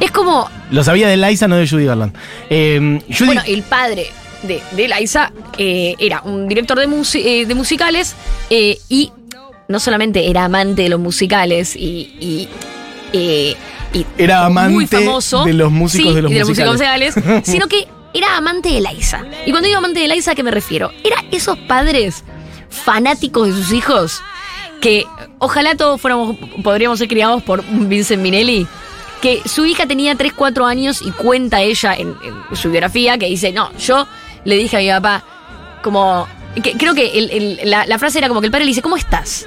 Es 0.00 0.10
como, 0.10 0.48
Lo 0.70 0.82
sabía 0.84 1.08
de 1.08 1.16
Liza, 1.16 1.46
no 1.48 1.56
de 1.56 1.68
Judy 1.68 1.84
Garland. 1.84 2.14
Eh, 2.48 3.00
Judy, 3.08 3.26
bueno, 3.26 3.42
el 3.46 3.62
padre 3.62 4.06
de, 4.42 4.62
de 4.72 4.88
Liza 4.88 5.32
eh, 5.58 5.94
era 5.98 6.22
un 6.22 6.48
director 6.48 6.78
de, 6.78 6.88
musi- 6.88 7.22
eh, 7.24 7.46
de 7.46 7.54
musicales 7.54 8.14
eh, 8.48 8.78
y 8.88 9.12
no 9.68 9.78
solamente 9.78 10.28
era 10.30 10.44
amante 10.44 10.82
de 10.82 10.88
los 10.88 11.00
musicales 11.00 11.76
y... 11.76 12.10
y, 12.20 12.48
y 13.12 13.56
Era 14.18 14.46
amante 14.46 14.72
muy 14.72 14.86
famoso, 14.86 15.44
de 15.44 15.52
los 15.52 15.70
músicos 15.72 16.10
sí, 16.10 16.14
de 16.14 16.22
los 16.22 16.30
músicos 16.32 16.72
musicales. 16.72 17.16
musicales, 17.16 17.42
sino 17.46 17.66
que 17.68 17.86
era 18.14 18.36
amante 18.36 18.68
de 18.70 18.80
Liza. 18.80 19.24
Y 19.46 19.50
cuando 19.50 19.66
digo 19.68 19.78
amante 19.78 20.00
de 20.00 20.08
Liza, 20.08 20.32
¿a 20.32 20.34
qué 20.34 20.42
me 20.42 20.50
refiero? 20.50 20.92
Era 21.04 21.24
esos 21.30 21.58
padres 21.58 22.24
fanáticos 22.70 23.48
de 23.48 23.52
sus 23.52 23.72
hijos 23.72 24.22
que 24.80 25.06
ojalá 25.38 25.74
todos 25.74 26.00
fuéramos, 26.00 26.36
podríamos 26.62 26.98
ser 26.98 27.08
criados 27.08 27.42
por 27.42 27.64
Vincent 27.64 28.22
Minelli. 28.22 28.66
Que 29.20 29.42
su 29.46 29.66
hija 29.66 29.86
tenía 29.86 30.14
3, 30.14 30.32
4 30.32 30.64
años 30.64 31.02
y 31.02 31.10
cuenta 31.10 31.60
ella 31.60 31.94
en, 31.94 32.16
su 32.54 32.70
biografía 32.70 33.18
que 33.18 33.26
dice, 33.26 33.52
no, 33.52 33.70
yo 33.76 34.06
le 34.44 34.56
dije 34.56 34.78
a 34.78 34.80
mi 34.80 34.88
papá, 34.88 35.22
como, 35.82 36.26
que, 36.62 36.72
creo 36.72 36.94
que 36.94 37.60
la 37.64 37.98
frase 37.98 38.18
era 38.18 38.28
como 38.28 38.40
que 38.40 38.46
el 38.46 38.50
padre 38.50 38.64
le 38.64 38.70
dice, 38.70 38.80
¿cómo 38.80 38.96
estás? 38.96 39.46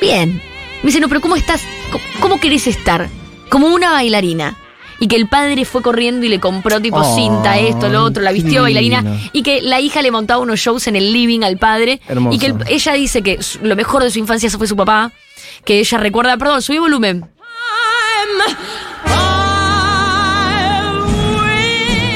Bien. 0.00 0.40
Me 0.82 0.86
dice, 0.88 1.00
no, 1.00 1.08
pero 1.08 1.20
¿cómo 1.20 1.36
estás? 1.36 1.62
¿Cómo, 1.92 2.04
cómo 2.20 2.40
querés 2.40 2.66
estar? 2.66 3.08
Como 3.50 3.68
una 3.68 3.92
bailarina. 3.92 4.56
Y 5.00 5.08
que 5.08 5.16
el 5.16 5.28
padre 5.28 5.64
fue 5.64 5.82
corriendo 5.82 6.24
y 6.24 6.28
le 6.28 6.38
compró 6.40 6.80
tipo 6.80 7.00
Ay, 7.00 7.14
cinta, 7.14 7.58
esto, 7.58 7.88
lo 7.88 8.04
otro, 8.04 8.22
la 8.22 8.32
vistió 8.32 8.62
bailarina. 8.62 9.04
Y 9.32 9.42
que 9.42 9.60
la 9.62 9.80
hija 9.80 10.02
le 10.02 10.10
montaba 10.10 10.40
unos 10.40 10.60
shows 10.60 10.86
en 10.86 10.96
el 10.96 11.12
living 11.12 11.42
al 11.42 11.58
padre. 11.58 12.00
Hermoso. 12.08 12.34
Y 12.34 12.38
que 12.38 12.46
el- 12.46 12.56
ella 12.68 12.92
dice 12.94 13.22
que 13.22 13.38
lo 13.62 13.76
mejor 13.76 14.02
de 14.02 14.10
su 14.10 14.18
infancia 14.18 14.48
fue 14.50 14.66
su 14.66 14.76
papá. 14.76 15.10
Que 15.64 15.78
ella 15.80 15.98
recuerda, 15.98 16.36
perdón, 16.36 16.62
subí 16.62 16.78
volumen. 16.78 17.24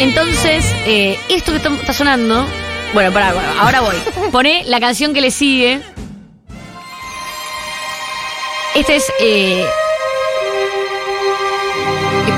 Entonces, 0.01 0.65
eh, 0.87 1.19
esto 1.29 1.51
que 1.53 1.57
está, 1.59 1.71
está 1.75 1.93
sonando. 1.93 2.47
Bueno, 2.95 3.13
pará, 3.13 3.33
bueno, 3.33 3.49
ahora 3.61 3.81
voy. 3.81 3.97
Pone 4.33 4.63
la 4.67 4.81
canción 4.81 5.13
que 5.13 5.21
le 5.21 5.31
sigue. 5.31 5.81
Este 8.75 8.97
es. 8.97 9.05
Eh, 9.21 9.67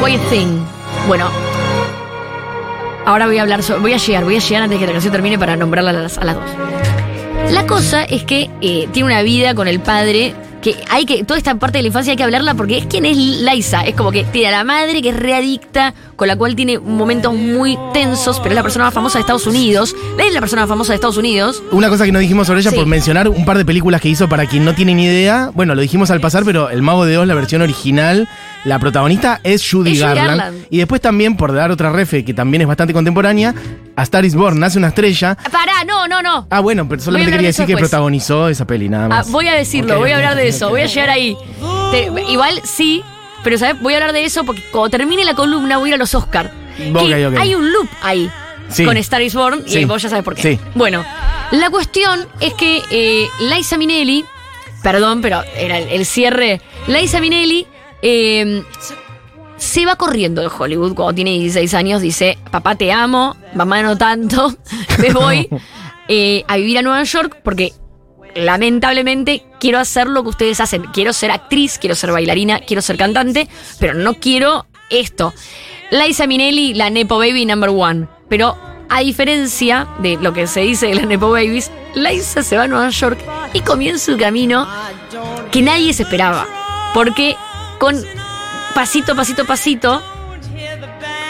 Quiet 0.05 0.21
Thing. 0.31 0.59
Bueno. 1.07 1.29
Ahora 3.07 3.27
voy 3.27 3.39
a 3.39 3.43
hablar 3.43 3.63
sobre. 3.63 3.81
Voy 3.81 3.93
a 3.93 3.97
llegar, 3.97 4.25
voy 4.25 4.37
a 4.37 4.41
llegar 4.41 4.63
antes 4.63 4.79
de 4.79 4.81
que 4.81 4.87
la 4.87 4.93
canción 4.93 5.13
termine 5.13 5.39
para 5.39 5.57
nombrarla 5.57 5.91
a 5.91 5.95
las, 5.95 6.19
a 6.19 6.25
las 6.25 6.37
dos. 6.37 6.51
La 7.53 7.67
cosa 7.67 8.05
es 8.05 8.23
que 8.25 8.51
eh, 8.61 8.89
tiene 8.93 9.07
una 9.07 9.23
vida 9.23 9.55
con 9.55 9.67
el 9.67 9.81
padre 9.81 10.35
que 10.61 10.77
hay 10.91 11.07
que, 11.07 11.25
toda 11.25 11.39
esta 11.39 11.55
parte 11.55 11.79
de 11.79 11.83
la 11.83 11.87
infancia 11.89 12.11
hay 12.11 12.19
que 12.19 12.23
hablarla 12.23 12.55
porque 12.55 12.77
es 12.79 12.87
quien 12.87 13.07
es 13.07 13.17
Liza. 13.17 13.81
Es 13.83 13.95
como 13.95 14.13
que 14.13 14.25
tiene 14.25 14.49
a 14.49 14.51
la 14.51 14.65
madre 14.65 15.01
que 15.01 15.09
es 15.09 15.17
readicta, 15.17 15.95
con 16.17 16.29
la 16.29 16.37
cual 16.37 16.55
tiene 16.55 16.79
momentos 16.79 17.35
muy 17.35 17.79
tensos, 17.95 18.39
pero 18.41 18.51
es 18.51 18.57
la 18.57 18.63
persona 18.63 18.85
más 18.85 18.95
famosa 18.95 19.19
de 19.19 19.23
Estados 19.23 19.47
Unidos. 19.47 19.97
Es 20.19 20.35
la 20.35 20.41
persona 20.41 20.63
más 20.63 20.69
famosa 20.69 20.93
de 20.93 20.97
Estados 20.97 21.17
Unidos. 21.17 21.63
Una 21.73 21.89
cosa 21.89 22.05
que 22.05 22.13
no 22.13 22.19
dijimos 22.19 22.47
sobre 22.47 22.61
ella 22.61 22.71
Sí. 22.71 22.77
por 22.77 22.87
mencionar 22.87 23.29
un 23.29 23.45
par 23.47 23.57
de 23.57 23.65
películas 23.65 24.03
que 24.03 24.11
hizo 24.11 24.29
para 24.29 24.45
quien 24.47 24.65
no 24.67 24.75
tiene 24.75 24.95
ni 24.95 25.07
idea. 25.07 25.51
Bueno, 25.55 25.75
lo 25.75 25.81
dijimos 25.81 26.11
al 26.11 26.21
pasar, 26.21 26.45
pero 26.45 26.69
El 26.69 26.83
Mago 26.83 27.07
de 27.07 27.17
Oz, 27.17 27.27
la 27.27 27.35
versión 27.35 27.63
original, 27.63 28.29
la 28.65 28.79
protagonista 28.79 29.41
es 29.43 29.69
Judy, 29.69 29.93
Es 29.93 30.01
Garland. 30.01 30.29
Garland. 30.29 30.67
Y 30.71 30.79
después 30.79 31.01
también, 31.01 31.37
por 31.37 31.53
dar 31.53 31.71
otra 31.71 31.91
refe 31.91 32.25
que 32.25 32.35
también 32.35 32.61
es 32.63 32.69
bastante 32.69 32.93
contemporánea, 32.93 33.55
A 33.97 34.03
Star 34.03 34.25
is 34.25 34.35
Born, 34.35 34.59
Nace 34.61 34.79
una 34.79 34.89
estrella. 34.89 35.37
Pará, 35.51 35.85
no, 35.87 36.07
no, 36.09 36.23
no. 36.23 36.47
Ah, 36.51 36.61
bueno, 36.61 36.89
pero 36.89 37.01
solamente 37.03 37.33
quería 37.33 37.49
decir 37.49 37.67
que 37.67 37.77
protagonizó 37.77 38.49
esa 38.49 38.67
peli, 38.67 38.89
nada 38.89 39.07
Ah, 39.07 39.09
más. 39.09 39.31
voy 39.31 39.49
a 39.49 39.55
decirlo, 39.55 39.99
voy 39.99 40.11
a 40.13 40.17
hablar 40.17 40.35
de 40.37 40.49
eso, 40.49 40.69
voy 40.69 40.83
a 40.83 40.87
llegar 40.87 41.11
ahí. 41.11 41.37
Te- 41.91 42.11
igual 42.31 42.61
sí, 42.65 43.03
pero 43.43 43.57
¿sabes? 43.59 43.81
voy 43.81 43.95
a 43.95 43.97
hablar 43.97 44.13
de 44.13 44.25
eso 44.25 44.45
porque 44.45 44.63
cuando 44.71 44.91
termine 44.91 45.25
la 45.25 45.35
columna 45.35 45.79
voy 45.79 45.89
a 45.89 45.91
ir 45.91 45.95
a 45.95 45.99
los 45.99 46.15
Oscar. 46.15 46.53
Ok, 46.95 47.07
Que 47.09 47.27
ok. 47.27 47.37
Hay 47.39 47.55
un 47.55 47.73
loop 47.73 47.89
ahí 48.03 48.31
Sí. 48.69 48.85
con 48.85 48.97
Star 48.99 49.21
is 49.23 49.35
Born 49.35 49.65
y 49.67 49.85
vos 49.85 50.01
ya 50.03 50.09
sabes 50.09 50.25
por 50.25 50.35
qué. 50.35 50.43
Sí. 50.43 50.61
Bueno, 50.75 51.05
la 51.51 51.71
cuestión 51.71 52.27
es 52.41 52.55
que 52.55 52.81
eh, 52.91 53.27
Liza 53.41 53.77
Minnelli, 53.79 54.25
perdón, 54.83 55.21
pero 55.21 55.43
era 55.57 55.79
el, 55.79 55.89
el 55.89 56.07
cierre, 56.07 56.61
Liza 56.87 57.21
Minnelli 57.21 57.67
eh, 58.03 58.63
se 59.57 59.85
va 59.85 59.97
corriendo 59.97 60.41
de 60.41 60.49
Hollywood 60.49 60.95
cuando 60.95 61.15
tiene 61.15 61.33
16 61.33 61.75
años, 61.75 62.03
dice, 62.03 62.39
papá 62.51 62.75
te 62.77 62.93
amo, 62.93 63.37
mamá 63.55 63.83
no 63.83 63.97
tanto, 63.97 64.55
me 64.99 65.13
voy 65.13 65.49
eh, 66.09 66.45
a 66.49 66.57
vivir 66.57 66.79
a 66.79 66.83
Nueva 66.83 67.05
York 67.05 67.41
porque 67.45 67.73
lamentablemente 68.35 69.45
quiero 69.59 69.79
hacer 69.79 70.07
lo 70.07 70.23
que 70.23 70.31
ustedes 70.31 70.61
hacen. 70.61 70.85
Quiero 70.93 71.13
ser 71.13 71.31
actriz, 71.31 71.79
quiero 71.79 71.95
ser 71.95 72.13
bailarina, 72.13 72.61
quiero 72.61 72.83
ser 72.83 72.97
cantante, 72.97 73.49
pero 73.79 73.95
no 73.95 74.15
quiero 74.15 74.67
esto. 74.89 75.33
Liza 75.91 76.27
Minnelli, 76.27 76.75
la 76.75 76.91
Nepo 76.91 77.19
Baby 77.19 77.45
number 77.47 77.71
one. 77.71 78.09
Pero 78.29 78.57
a 78.89 79.01
diferencia 79.01 79.89
de 79.99 80.17
lo 80.17 80.33
que 80.33 80.47
se 80.47 80.61
dice 80.61 80.87
de 80.87 80.95
las 80.95 81.07
Nepo 81.07 81.31
Babies, 81.31 81.71
Liza 81.95 82.43
se 82.43 82.57
va 82.57 82.65
a 82.65 82.69
Nueva 82.69 82.91
York 82.91 83.19
y 83.53 83.61
comienza 83.61 84.13
un 84.13 84.19
camino 84.19 84.67
que 85.51 85.63
nadie 85.63 85.93
se 85.93 86.05
esperaba. 86.05 86.47
Porque 86.95 87.37
con 87.81 87.97
pasito, 88.75 89.17
pasito, 89.17 89.47
pasito, 89.47 90.03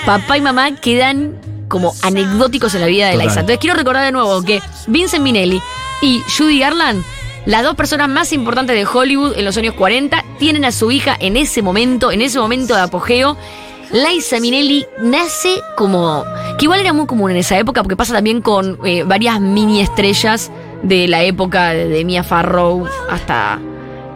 papá 0.04 0.36
y 0.36 0.40
mamá 0.40 0.74
quedan 0.74 1.38
como 1.68 1.94
anecdóticos 2.02 2.74
en 2.74 2.80
la 2.80 2.88
vida 2.88 3.06
de 3.06 3.12
Total. 3.12 3.28
Liza. 3.28 3.40
Entonces 3.40 3.58
quiero 3.60 3.76
recordar 3.76 4.04
de 4.04 4.10
nuevo 4.10 4.42
que 4.42 4.60
Vincent 4.88 5.22
Minnelli 5.22 5.62
y 6.02 6.20
Judy 6.36 6.58
Garland, 6.58 7.04
las 7.46 7.62
dos 7.62 7.76
personas 7.76 8.08
más 8.08 8.32
importantes 8.32 8.76
de 8.76 8.84
Hollywood 8.84 9.38
en 9.38 9.44
los 9.44 9.56
años 9.56 9.74
40, 9.74 10.24
tienen 10.40 10.64
a 10.64 10.72
su 10.72 10.90
hija 10.90 11.16
en 11.20 11.36
ese 11.36 11.62
momento, 11.62 12.10
en 12.10 12.20
ese 12.20 12.40
momento 12.40 12.74
de 12.74 12.80
apogeo. 12.80 13.36
Liza 13.92 14.40
Minnelli 14.40 14.86
nace 15.02 15.60
como. 15.76 16.24
que 16.58 16.64
igual 16.64 16.80
era 16.80 16.92
muy 16.92 17.06
común 17.06 17.30
en 17.30 17.36
esa 17.36 17.56
época, 17.58 17.82
porque 17.82 17.96
pasa 17.96 18.12
también 18.12 18.40
con 18.40 18.78
eh, 18.84 19.04
varias 19.04 19.40
mini 19.40 19.80
estrellas 19.80 20.50
de 20.82 21.06
la 21.06 21.22
época 21.22 21.70
de 21.70 22.04
Mia 22.04 22.24
Farrow 22.24 22.88
hasta 23.08 23.60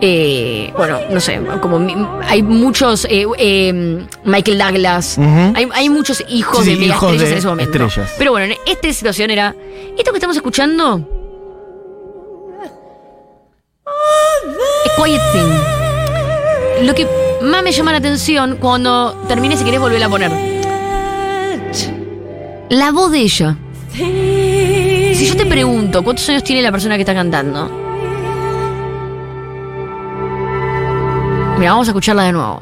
eh, 0.07 0.71
bueno, 0.77 0.99
no 1.11 1.19
sé, 1.19 1.41
como 1.63 1.79
mi- 1.79 1.97
hay 2.27 2.43
muchos, 2.43 3.07
eh, 3.07 3.25
eh, 3.39 4.05
Michael 4.25 4.59
Douglas, 4.59 5.17
hay, 5.55 5.67
hay 5.73 5.89
muchos 5.89 6.23
hijos 6.29 6.63
Sí, 6.63 6.73
de 6.73 6.77
mega 6.77 6.95
hijos 6.97 7.13
estrellas 7.13 7.29
de 7.29 7.33
en 7.33 7.39
ese 7.39 7.47
momento. 7.49 7.79
estrellas. 7.85 8.15
Pero 8.19 8.31
bueno, 8.33 8.53
en 8.53 8.59
esta 8.67 8.93
situación 8.93 9.31
era, 9.31 9.55
esto 9.97 10.11
que 10.13 10.19
estamos 10.19 10.37
escuchando, 10.37 11.09
es 14.85 14.93
Quiet 15.03 15.21
Thing. 15.33 16.87
Lo 16.87 16.95
que 16.95 17.07
más 17.43 17.63
me 17.63 17.73
llama 17.73 17.93
la 17.93 17.99
atención 17.99 18.59
cuando 18.61 19.15
termine, 19.27 19.57
si 19.57 19.65
querés 19.65 19.81
volver 19.81 20.03
a 20.03 20.09
poner, 20.11 20.31
la 22.69 22.93
voz 22.93 23.11
de 23.11 23.21
ella. 23.21 23.57
Si 23.95 25.27
yo 25.29 25.37
te 25.37 25.47
pregunto, 25.47 26.03
¿cuántos 26.03 26.29
años 26.29 26.43
tiene 26.45 26.61
la 26.61 26.73
persona 26.73 26.97
que 26.97 27.03
está 27.03 27.15
cantando? 27.15 27.94
Mira, 31.59 31.71
vamos 31.71 31.87
a 31.87 31.91
escucharla 31.93 32.25
de 32.25 32.33
nuevo. 32.33 32.61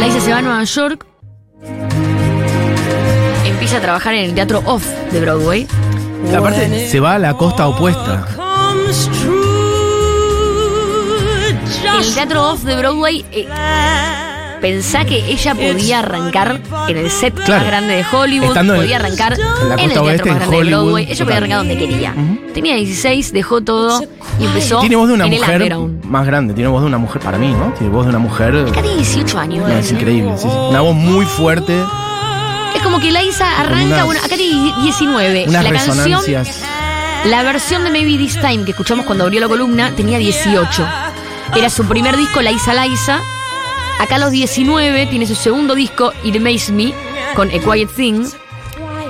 Laisa 0.00 0.20
se 0.20 0.32
va 0.32 0.38
a 0.38 0.42
Nueva 0.42 0.64
York. 0.64 1.06
Empieza 3.44 3.76
a 3.76 3.80
trabajar 3.80 4.14
en 4.14 4.24
el 4.24 4.34
teatro 4.34 4.62
Off 4.64 4.86
de 5.12 5.20
Broadway. 5.20 5.68
Y 6.30 6.34
aparte, 6.34 6.88
se 6.88 6.98
va 6.98 7.14
a 7.14 7.18
la 7.18 7.34
costa 7.34 7.68
opuesta. 7.68 8.26
El 12.00 12.14
teatro 12.14 12.50
Off 12.50 12.62
de 12.62 12.76
Broadway, 12.76 13.26
eh, 13.32 13.46
pensá 14.60 15.04
que 15.04 15.16
ella 15.30 15.54
podía 15.54 16.00
arrancar 16.00 16.60
en 16.88 16.96
el 16.96 17.10
set 17.10 17.34
Claro. 17.34 17.62
más 17.62 17.66
grande 17.66 17.94
de 17.96 18.04
Hollywood, 18.10 18.48
Estando 18.48 18.74
podía 18.76 18.96
arrancar 18.96 19.34
en 19.34 19.68
la 19.68 19.74
en, 19.74 19.80
el 19.80 19.88
teatro 19.90 20.02
oeste, 20.04 20.28
más 20.30 20.38
grande 20.38 20.56
de 20.56 20.62
Hollywood, 20.62 20.82
Broadway. 20.84 21.06
Ella 21.10 21.24
podía 21.24 21.36
arrancar 21.38 21.58
donde 21.58 21.78
quería. 21.78 22.14
Tenía 22.54 22.74
16, 22.76 23.32
dejó 23.32 23.60
todo 23.60 24.02
y 24.40 24.44
empezó 24.44 24.80
Tiene 24.80 24.96
voz 24.96 25.08
de 25.08 25.14
una 25.14 25.26
en 25.26 25.30
mujer 25.32 25.76
más 26.04 26.26
grande. 26.26 26.54
Tiene 26.54 26.68
voz 26.68 26.80
de 26.82 26.86
una 26.86 26.98
mujer, 26.98 27.22
para 27.22 27.38
mí, 27.38 27.48
¿no? 27.48 27.72
Tiene 27.74 27.92
voz 27.92 28.04
de 28.04 28.10
una 28.10 28.18
mujer. 28.18 28.56
Acá 28.56 28.82
tiene 28.82 28.96
18 28.96 29.38
años. 29.38 29.68
No, 29.68 29.74
es 29.76 29.92
increíble. 29.92 30.32
sí, 30.36 30.48
sí. 30.48 30.56
Una 30.70 30.80
voz 30.80 30.94
muy 30.94 31.24
fuerte. 31.26 31.78
Es 32.74 32.82
como 32.82 33.00
que 33.00 33.10
Laisa 33.10 33.60
arranca, 33.60 33.84
unas- 33.86 34.04
bueno, 34.06 34.20
acá 34.24 34.36
tiene 34.36 34.72
19. 34.82 35.44
Unas 35.48 35.64
la 35.64 35.70
canción, 35.72 36.44
la 37.24 37.42
versión 37.42 37.82
de 37.84 37.90
Maybe 37.90 38.16
This 38.16 38.40
Time 38.40 38.64
que 38.64 38.70
escuchamos 38.72 39.04
cuando 39.06 39.24
abrió 39.24 39.40
la 39.40 39.48
columna 39.48 39.92
tenía 39.96 40.18
18. 40.18 40.86
Era 41.56 41.70
su 41.70 41.84
primer 41.86 42.16
disco, 42.16 42.42
Laisa 42.42 42.74
Laisa. 42.74 43.20
Acá 43.98 44.16
a 44.16 44.18
los 44.18 44.30
19 44.30 45.06
tiene 45.06 45.26
su 45.26 45.34
segundo 45.34 45.74
disco, 45.74 46.12
It 46.22 46.36
Amazes 46.36 46.70
Me, 46.70 46.92
con 47.34 47.48
A 47.48 47.58
Quiet 47.58 47.90
Thing. 47.94 48.24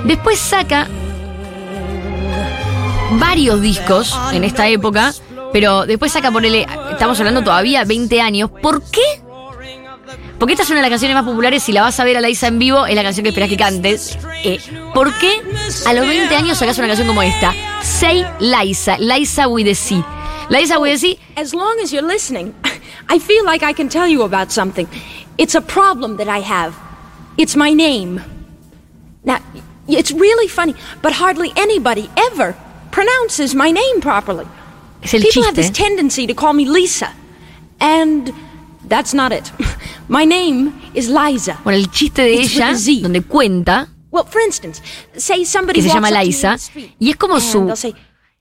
Después 0.05 0.39
saca 0.39 0.87
varios 3.11 3.61
discos 3.61 4.17
en 4.31 4.43
esta 4.43 4.67
época, 4.67 5.13
pero 5.53 5.85
después 5.85 6.11
saca, 6.11 6.31
ponele, 6.31 6.67
estamos 6.91 7.19
hablando 7.19 7.43
todavía 7.43 7.83
20 7.85 8.21
años. 8.21 8.49
¿Por 8.61 8.81
qué? 8.83 9.21
Porque 10.39 10.53
esta 10.53 10.63
es 10.63 10.69
una 10.69 10.77
de 10.77 10.83
las 10.83 10.89
canciones 10.91 11.15
más 11.15 11.25
populares. 11.25 11.61
Si 11.63 11.73
la 11.73 11.81
vas 11.81 11.99
a 11.99 12.05
ver 12.05 12.17
a 12.17 12.21
Laisa 12.21 12.47
en 12.47 12.59
vivo, 12.59 12.85
es 12.85 12.95
la 12.95 13.03
canción 13.03 13.23
que 13.23 13.29
esperas 13.29 13.49
que 13.49 13.57
cantes. 13.57 14.17
Eh, 14.43 14.59
¿Por 14.93 15.13
qué 15.19 15.41
a 15.85 15.93
los 15.93 16.07
20 16.07 16.33
años 16.35 16.57
sacas 16.57 16.77
una 16.77 16.87
canción 16.87 17.07
como 17.07 17.21
esta? 17.21 17.53
Say 17.83 18.25
Laisa, 18.39 18.97
Laisa 18.97 19.47
with 19.47 19.65
the 19.65 19.75
C. 19.75 20.01
Laisa 20.49 20.79
with 20.79 20.93
the 20.93 20.97
C, 20.97 21.19
As 21.35 21.53
long 21.53 21.77
as 21.83 21.91
you're 21.91 22.07
listening, 22.07 22.55
I 23.09 23.19
feel 23.19 23.43
like 23.43 23.63
I 23.63 23.73
can 23.73 23.89
tell 23.89 24.07
you 24.07 24.21
about 24.21 24.51
something. 24.51 24.87
It's 25.37 25.55
a 25.55 25.61
problem 25.61 26.17
that 26.17 26.27
I 26.27 26.39
have. 26.39 26.77
It's 27.37 27.55
my 27.55 27.73
name. 27.73 28.21
Now, 29.23 29.41
it's 29.87 30.11
really 30.11 30.47
funny, 30.47 30.75
but 31.01 31.13
hardly 31.13 31.51
anybody 31.55 32.09
ever 32.15 32.55
pronounces 32.91 33.55
my 33.55 33.71
name 33.71 34.01
properly. 34.01 34.47
People 35.01 35.43
have 35.43 35.55
this 35.55 35.69
tendency 35.69 36.27
to 36.27 36.33
call 36.33 36.53
me 36.53 36.65
Lisa, 36.65 37.13
and 37.79 38.33
that's 38.85 39.13
not 39.13 39.31
it. 39.31 39.51
My 40.09 40.25
name 40.25 40.73
is 40.93 41.07
Liza. 41.09 41.57
Bueno, 41.63 41.77
el 41.77 41.85
chiste 41.85 42.17
de 42.17 42.33
It's 42.33 42.55
ella, 42.55 43.01
donde 43.01 43.21
cuenta 43.21 43.87
Well, 44.11 44.25
for 44.25 44.41
instance, 44.41 44.81
say 45.17 45.45
somebody 45.45 45.81
que 45.81 45.87
se 45.87 45.93
llama 45.93 46.07
up 46.07 46.13
to 46.13 46.19
me 46.19 46.25
in 46.25 46.27
Liza, 46.27 46.57
y 46.99 47.09
es 47.09 47.15
como 47.15 47.39
su 47.39 47.71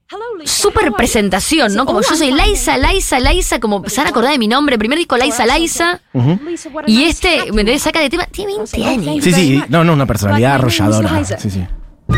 they'll 0.09 0.19
say, 0.21 0.29
"Hello, 0.29 0.39
Lisa, 0.39 0.53
how 0.53 0.63
super 0.63 0.83
are 0.83 0.91
you?" 0.91 0.97
presentación, 0.97 1.75
¿no? 1.75 1.87
Como 1.87 1.99
"Oh, 1.99 2.03
yo 2.03 2.17
soy 2.17 2.31
Laisa, 2.31 2.73
thank 2.73 2.83
you." 2.83 2.89
Laisa, 2.89 3.21
Laisa, 3.21 3.61
como 3.61 3.89
se 3.89 3.97
van 3.97 4.07
a 4.07 4.11
acordar 4.11 4.33
de 4.33 4.39
mi 4.39 4.49
nombre. 4.49 4.79
Primer 4.79 4.99
disco, 4.99 5.17
Laisa, 5.17 5.47
Laisa. 5.47 6.01
Lisa, 6.47 6.69
what 6.71 6.85
a 6.85 6.91
Y 6.91 7.05
este, 7.05 7.53
¿me. 7.53 7.79
Saca 7.79 8.01
de 8.01 8.11
tema. 8.11 8.27
Tiene 8.27 8.57
20 8.57 8.85
años. 8.85 9.25
Sí, 9.25 9.33
sí. 9.33 9.63
No, 9.69 9.85
no, 9.85 9.93
una 9.93 10.07
personalidad 10.07 10.55
arrolladora. 10.55 11.25
Sí, 11.25 11.51
sí. 11.51 11.67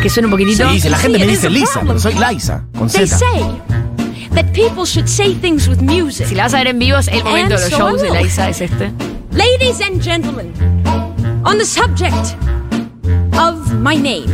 Que 0.02 0.08
suena 0.08 0.28
un 0.28 0.32
poquitito. 0.32 0.70
Sí, 0.78 0.88
la 0.88 0.98
gente 0.98 1.18
me 1.18 1.26
dice 1.26 1.50
Lisa, 1.50 1.80
pero 1.80 1.98
soy 1.98 2.14
Liza, 2.14 2.64
con 2.78 2.88
Z. 2.88 3.06
say 3.06 3.60
that 4.34 4.46
people 4.52 4.84
should 4.84 5.08
say 5.08 5.34
things 5.34 5.66
with 5.66 5.78
music. 5.78 6.26
Si 6.28 6.34
la 6.34 6.44
vas 6.44 6.54
a 6.54 6.58
ver 6.58 6.68
en 6.68 6.78
vivo, 6.78 6.98
es 6.98 7.08
el 7.08 7.24
momento 7.24 7.56
de 7.56 7.60
los 7.60 7.70
shows 7.70 8.00
de. 8.00 8.10
Laisa, 8.10 8.48
es 8.48 8.60
este. 8.60 8.92
Ladies 9.32 9.80
and 9.80 10.02
gentlemen, 10.02 10.52
on 11.44 11.58
the 11.58 11.64
subject 11.64 12.36
of 13.36 13.72
my 13.80 13.96
name. 13.96 14.26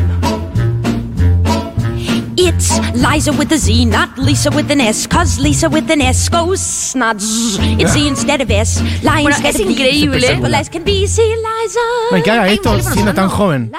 It's 2.48 2.78
Liza 2.94 3.32
with 3.32 3.50
a 3.52 3.58
Z, 3.58 3.86
not 3.86 4.16
Lisa 4.18 4.50
with 4.50 4.70
an 4.70 4.80
S, 4.80 5.06
cause 5.08 5.38
Lisa 5.40 5.68
with 5.68 5.90
an 5.90 6.00
S 6.00 6.28
goes 6.28 6.94
not 6.94 7.20
Z. 7.20 7.58
It's 7.80 7.92
Z 7.92 8.06
instead 8.06 8.40
of 8.40 8.48
S, 8.50 8.80
Lie 9.02 9.22
Bueno, 9.22 9.30
instead 9.36 9.54
es 9.56 9.60
of 9.60 9.66
increíble. 9.68 10.20
Simple 10.20 10.54
as 10.54 10.68
can 10.68 10.84
be, 10.84 11.06
see 11.08 11.34
Liza. 11.34 12.22
Que 12.22 12.30
haga 12.30 12.48
esto 12.48 12.78
siendo 12.82 13.12
tan 13.14 13.28
joven. 13.28 13.72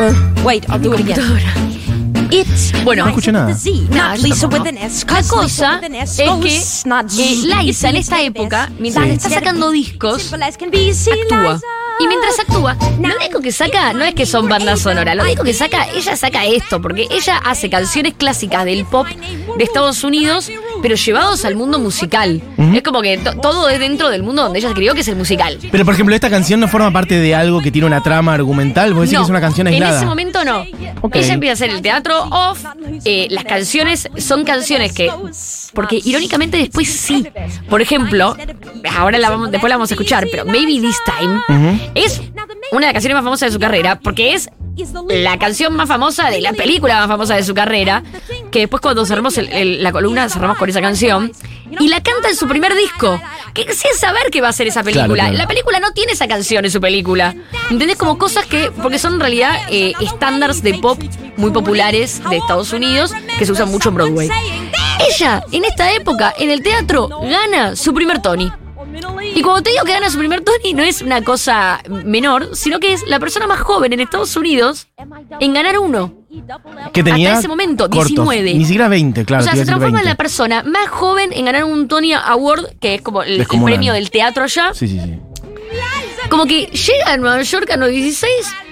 Uh, 0.00 0.14
wait, 0.44 0.64
I'll 0.70 0.78
do 0.78 0.94
it 0.94 1.00
again. 1.00 1.18
It's 2.30 2.72
Bueno. 2.84 3.04
No 3.04 3.10
escuché 3.10 3.32
Liza 3.32 3.32
nada. 3.32 3.46
with 3.48 3.56
a 3.56 3.58
Z, 3.58 3.88
Nada, 3.90 4.08
not 4.08 4.16
yo 4.18 4.22
Lisa 4.22 4.48
tampoco. 4.48 4.62
with 4.62 4.68
an 4.68 4.78
S, 4.78 5.04
La 5.06 5.14
cause 5.14 5.28
cosa 5.30 5.44
Lisa 5.44 5.74
with 5.76 5.84
an 5.84 5.94
S 5.94 6.22
es 6.22 6.30
que 6.40 6.56
eh, 7.18 7.36
Laisa 7.46 7.88
en 7.90 7.96
esta 7.96 8.22
época, 8.22 8.70
mientras 8.78 9.04
Sí. 9.06 9.10
está 9.12 9.28
sacando 9.30 9.70
discos, 9.70 10.32
Simple 10.32 11.10
actúa. 11.12 11.60
Y 12.00 12.06
mientras 12.06 12.38
actúa, 12.38 12.76
lo 13.00 13.16
único 13.16 13.40
que 13.40 13.50
saca 13.52 13.92
no 13.92 14.04
es 14.04 14.14
que 14.14 14.24
son 14.26 14.48
bandas 14.48 14.80
sonoras, 14.80 15.16
lo 15.16 15.24
único 15.24 15.42
que 15.42 15.52
saca, 15.52 15.86
ella 15.94 16.16
saca 16.16 16.44
esto, 16.46 16.80
porque 16.80 17.06
ella 17.10 17.38
hace 17.38 17.68
canciones 17.68 18.14
clásicas 18.16 18.64
del 18.64 18.84
pop 18.84 19.06
de 19.08 19.64
Estados 19.64 20.04
Unidos, 20.04 20.50
pero 20.80 20.94
llevados 20.94 21.44
al 21.44 21.56
mundo 21.56 21.78
musical. 21.80 22.40
Es 22.74 22.82
como 22.82 23.02
que 23.02 23.18
to- 23.18 23.34
todo 23.40 23.68
es 23.68 23.80
dentro 23.80 24.10
del 24.10 24.22
mundo 24.22 24.42
donde 24.42 24.60
ella 24.60 24.68
escribió, 24.68 24.94
que 24.94 25.00
es 25.00 25.08
el 25.08 25.16
musical. 25.16 25.58
Pero 25.72 25.84
por 25.84 25.94
ejemplo, 25.94 26.14
esta 26.14 26.30
canción 26.30 26.60
no 26.60 26.68
forma 26.68 26.92
parte 26.92 27.18
de 27.18 27.34
algo 27.34 27.60
que 27.60 27.70
tiene 27.72 27.86
una 27.86 28.02
trama 28.02 28.32
argumental. 28.34 28.94
Vos 28.94 29.02
decís 29.02 29.14
No, 29.14 29.20
que 29.20 29.24
es 29.24 29.30
una 29.30 29.40
canción 29.40 29.66
En 29.66 29.74
aislada. 29.74 29.96
ese 29.96 30.06
momento 30.06 30.44
no. 30.44 30.62
Ella 31.12 31.34
empieza 31.34 31.52
a 31.52 31.54
hacer 31.54 31.70
el 31.70 31.82
teatro 31.82 32.22
off. 32.30 32.64
eh, 33.04 33.26
las 33.30 33.44
canciones 33.44 34.08
son 34.18 34.44
canciones 34.44 34.92
que. 34.92 35.10
Porque 35.74 36.00
irónicamente 36.04 36.56
después 36.58 36.88
sí. 36.88 37.26
Por 37.68 37.82
ejemplo, 37.82 38.36
ahora 38.96 39.18
la 39.18 39.30
vamos, 39.30 39.50
después 39.50 39.68
la 39.70 39.76
vamos 39.76 39.90
a 39.90 39.94
escuchar, 39.94 40.26
pero 40.30 40.44
Maybe 40.44 40.80
This 40.80 40.98
Time 41.04 41.40
es 41.94 42.20
una 42.72 42.80
de 42.86 42.86
las 42.86 42.92
canciones 42.92 43.14
más 43.16 43.24
famosas 43.24 43.48
de 43.48 43.52
su 43.52 43.58
carrera, 43.60 43.98
porque 44.00 44.34
es 44.34 44.48
la 45.08 45.38
canción 45.40 45.74
más 45.74 45.88
famosa 45.88 46.30
de 46.30 46.40
la 46.40 46.52
película 46.52 47.00
más 47.00 47.08
famosa 47.08 47.34
de 47.34 47.42
su 47.42 47.52
carrera, 47.52 48.04
que 48.52 48.60
después 48.60 48.80
cuando 48.80 49.04
cerramos 49.06 49.36
el- 49.38 49.48
el- 49.52 49.82
la 49.82 49.90
columna 49.90 50.28
cerramos 50.28 50.56
con 50.56 50.68
esa 50.70 50.80
canción, 50.80 51.32
y 51.80 51.88
la 51.88 52.00
canta 52.02 52.28
en 52.28 52.36
su 52.36 52.46
primer 52.46 52.74
disco, 52.76 53.20
que 53.54 53.64
sin 53.74 53.92
saber 53.98 54.30
que 54.30 54.40
va 54.40 54.48
a 54.48 54.52
ser 54.52 54.68
esa 54.68 54.82
película. 54.84 55.06
Claro, 55.14 55.30
claro. 55.30 55.36
La 55.36 55.46
película 55.48 55.80
no 55.80 55.90
tiene 55.92 56.12
esa 56.12 56.26
canción 56.28 56.64
en 56.64 56.70
su 56.70 56.80
película. 56.80 57.34
¿Entendés? 57.70 57.96
Como 57.98 58.16
cosas 58.18 58.46
que, 58.46 58.70
porque 58.82 58.98
son 58.98 59.14
en 59.14 59.20
realidad 59.20 59.58
eh, 59.70 59.92
estándares 60.00 60.62
de 60.62 60.74
pop 60.74 60.98
muy 61.36 61.50
populares 61.50 62.22
de 62.30 62.36
Estados 62.38 62.72
Unidos, 62.72 63.12
que 63.38 63.44
se 63.46 63.52
usan 63.52 63.70
mucho 63.70 63.88
en 63.90 63.94
Broadway. 63.96 64.30
Ella, 65.14 65.42
en 65.52 65.64
esta 65.64 65.92
época, 65.92 66.34
en 66.38 66.50
el 66.50 66.62
teatro, 66.62 67.08
gana 67.22 67.76
su 67.76 67.92
primer 67.92 68.22
Tony. 68.22 68.50
Y 69.34 69.42
cuando 69.42 69.62
te 69.62 69.70
digo 69.70 69.84
que 69.84 69.92
gana 69.92 70.10
su 70.10 70.18
primer 70.18 70.40
Tony, 70.42 70.74
no 70.74 70.82
es 70.82 71.02
una 71.02 71.22
cosa 71.22 71.80
menor, 72.04 72.54
sino 72.54 72.80
que 72.80 72.92
es 72.92 73.06
la 73.06 73.20
persona 73.20 73.46
más 73.46 73.60
joven 73.60 73.92
en 73.92 74.00
Estados 74.00 74.36
Unidos 74.36 74.88
en 75.40 75.54
ganar 75.54 75.78
uno. 75.78 76.14
que 76.92 77.02
tenía 77.02 77.30
hasta 77.30 77.40
ese 77.40 77.48
momento, 77.48 77.88
cortos. 77.88 78.08
19. 78.08 78.54
Ni 78.54 78.64
siquiera 78.64 78.88
20, 78.88 79.24
claro. 79.24 79.42
o 79.42 79.44
sea, 79.44 79.54
se 79.54 79.64
transforma 79.64 79.98
en 79.98 80.04
20. 80.04 80.08
la 80.08 80.14
persona 80.16 80.62
más 80.62 80.88
joven 80.88 81.32
en 81.32 81.44
ganar 81.44 81.64
un 81.64 81.88
Tony 81.88 82.12
Award, 82.12 82.78
que 82.80 82.96
es 82.96 83.02
como 83.02 83.22
el, 83.22 83.46
premio 83.46 83.92
del 83.92 84.10
teatro 84.10 84.44
allá. 84.44 84.72
Sí, 84.74 84.88
sí, 84.88 85.00
sí. 85.00 85.18
Como 86.30 86.46
que 86.46 86.66
llega 86.66 87.12
a 87.12 87.16
Nueva 87.16 87.42
York 87.42 87.70
a 87.70 87.76
los 87.76 87.90
16, 87.90 88.30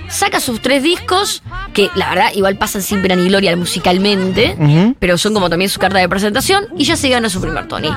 saca 0.09 0.41
sus 0.41 0.61
tres 0.61 0.83
discos, 0.83 1.43
que 1.73 1.91
la 1.95 2.11
verdad 2.11 2.33
igual 2.35 2.57
pasan 2.57 2.83
sin 2.83 3.03
pena 3.03 3.17
ni 3.17 3.29
gloria 3.29 3.57
musicalmente, 3.57 4.95
pero 4.99 5.19
son 5.19 5.35
como 5.35 5.49
también 5.49 5.69
su 5.69 5.79
carta 5.79 5.99
de 5.99 6.09
presentación, 6.09 6.67
y 6.77 6.85
ya 6.85 6.97
se 6.97 7.09
gana 7.09 7.29
su 7.29 7.41
primer 7.41 7.67
Tony. 7.69 7.91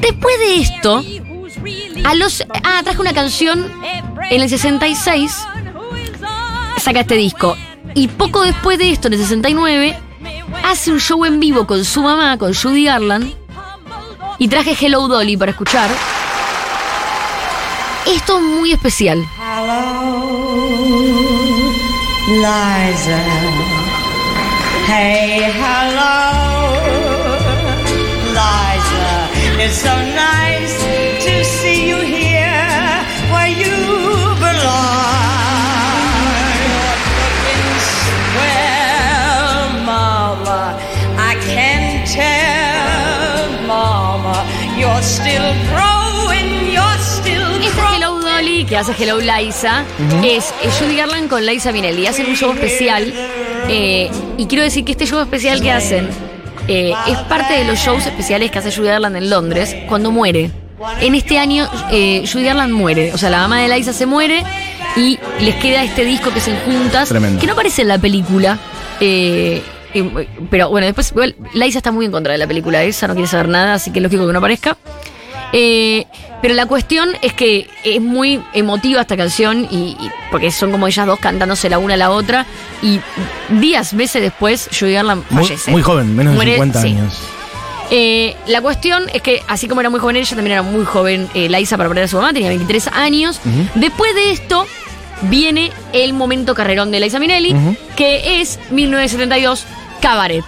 Después 0.00 0.38
de 0.38 0.60
esto, 0.60 1.04
a 2.04 2.14
los. 2.14 2.44
Ah, 2.64 2.80
traje 2.82 3.00
una 3.00 3.12
canción 3.12 3.70
en 4.30 4.42
el 4.42 4.48
66, 4.48 5.46
saca 6.78 7.00
este 7.00 7.14
disco. 7.14 7.56
Y 7.94 8.08
poco 8.08 8.42
después 8.42 8.78
de 8.78 8.92
esto, 8.92 9.08
en 9.08 9.14
el 9.14 9.20
69, 9.20 9.98
hace 10.64 10.92
un 10.92 11.00
show 11.00 11.24
en 11.24 11.40
vivo 11.40 11.66
con 11.66 11.84
su 11.84 12.02
mamá, 12.02 12.38
con 12.38 12.54
Judy 12.54 12.84
Garland. 12.84 13.34
Y 14.38 14.48
traje 14.48 14.76
Hello 14.78 15.08
Dolly 15.08 15.36
para 15.36 15.50
escuchar. 15.50 15.90
Esto 18.06 18.38
es 18.38 18.44
muy 18.44 18.72
especial. 18.72 19.24
hello, 19.36 20.38
Liza. 22.28 23.18
Hey, 24.86 25.52
hello, 25.52 26.72
Liza. 28.32 29.62
It's 29.62 29.82
so 29.82 29.94
nice 30.14 30.47
Este 45.38 45.72
growing. 45.72 46.58
Hello 47.94 48.20
Dolly, 48.20 48.64
que 48.64 48.76
hace 48.76 48.92
Hello 48.98 49.18
Liza, 49.20 49.84
es 50.24 50.52
eh, 50.62 50.70
Judy 50.78 50.96
Garland 50.96 51.28
con 51.28 51.44
Liza 51.46 51.70
Minnelli. 51.72 52.06
Hacen 52.06 52.26
un 52.26 52.34
show 52.36 52.52
especial. 52.52 53.12
eh, 53.68 54.10
y 54.36 54.46
quiero 54.46 54.64
decir 54.64 54.84
que 54.84 54.92
este 54.92 55.06
show 55.06 55.20
especial 55.20 55.60
que 55.60 55.70
hacen 55.70 56.08
eh, 56.66 56.92
es 57.08 57.18
parte 57.28 57.54
de 57.54 57.64
los 57.64 57.78
shows 57.78 58.04
especiales 58.06 58.50
que 58.50 58.58
hace 58.58 58.72
Judy 58.72 58.88
Garland 58.88 59.16
en 59.16 59.30
Londres 59.30 59.76
cuando 59.88 60.10
muere. 60.10 60.50
En 61.00 61.14
este 61.14 61.38
año, 61.38 61.68
eh, 61.90 62.24
Judy 62.30 62.44
Garland 62.44 62.72
muere. 62.72 63.12
O 63.12 63.18
sea, 63.18 63.30
la 63.30 63.38
mamá 63.38 63.60
de 63.60 63.68
Liza 63.68 63.92
se 63.92 64.06
muere 64.06 64.42
y 64.96 65.18
les 65.40 65.54
queda 65.56 65.82
este 65.84 66.04
disco 66.04 66.32
que 66.32 66.40
se 66.40 66.54
juntas, 66.64 67.08
Tremendo. 67.08 67.40
que 67.40 67.46
no 67.46 67.52
aparece 67.52 67.82
en 67.82 67.88
la 67.88 67.98
película. 67.98 68.58
eh, 69.00 69.62
eh, 69.94 70.28
pero 70.50 70.68
bueno, 70.68 70.86
después, 70.86 71.10
igual, 71.12 71.34
Liza 71.54 71.78
está 71.78 71.90
muy 71.92 72.04
en 72.06 72.12
contra 72.12 72.32
de 72.32 72.38
la 72.38 72.46
película 72.46 72.82
esa, 72.82 73.08
no 73.08 73.14
quiere 73.14 73.26
saber 73.28 73.48
nada, 73.48 73.74
así 73.74 73.90
que 73.90 73.98
es 74.00 74.02
lógico 74.02 74.26
que 74.26 74.32
no 74.32 74.38
aparezca. 74.38 74.76
Eh, 75.52 76.06
pero 76.42 76.54
la 76.54 76.66
cuestión 76.66 77.10
es 77.22 77.32
que 77.32 77.68
es 77.84 78.00
muy 78.02 78.42
emotiva 78.52 79.00
esta 79.00 79.16
canción 79.16 79.66
y, 79.70 79.96
y- 79.98 80.10
porque 80.30 80.50
son 80.50 80.70
como 80.70 80.86
ellas 80.86 81.06
dos 81.06 81.18
cantándose 81.18 81.70
la 81.70 81.78
una 81.78 81.94
a 81.94 81.96
la 81.96 82.10
otra 82.10 82.44
y 82.82 83.00
días, 83.48 83.94
meses 83.94 84.20
después 84.22 84.68
Judy 84.78 84.92
Garland 84.92 85.24
Muy, 85.30 85.44
fallece. 85.44 85.70
muy 85.70 85.82
joven, 85.82 86.14
menos 86.14 86.32
de 86.32 86.36
Muere, 86.36 86.52
50 86.52 86.82
sí. 86.82 86.88
años. 86.88 87.18
Eh, 87.90 88.36
la 88.46 88.60
cuestión 88.60 89.04
es 89.14 89.22
que 89.22 89.42
así 89.48 89.66
como 89.66 89.80
era 89.80 89.88
muy 89.88 89.98
joven 90.00 90.16
ella, 90.16 90.36
también 90.36 90.52
era 90.52 90.62
muy 90.62 90.84
joven 90.84 91.26
eh, 91.32 91.48
Liza 91.48 91.78
para 91.78 91.88
perder 91.88 92.04
a 92.04 92.08
su 92.08 92.16
mamá, 92.16 92.34
tenía 92.34 92.50
23 92.50 92.88
años. 92.88 93.40
Después 93.74 94.14
de 94.14 94.30
esto 94.32 94.66
viene 95.22 95.72
el 95.94 96.12
momento 96.12 96.54
carrerón 96.54 96.90
de 96.90 97.00
Liza 97.00 97.18
Minnelli, 97.18 97.54
Ujú. 97.54 97.74
que 97.96 98.42
es 98.42 98.58
1972, 98.70 99.64
Cabaret. 100.02 100.44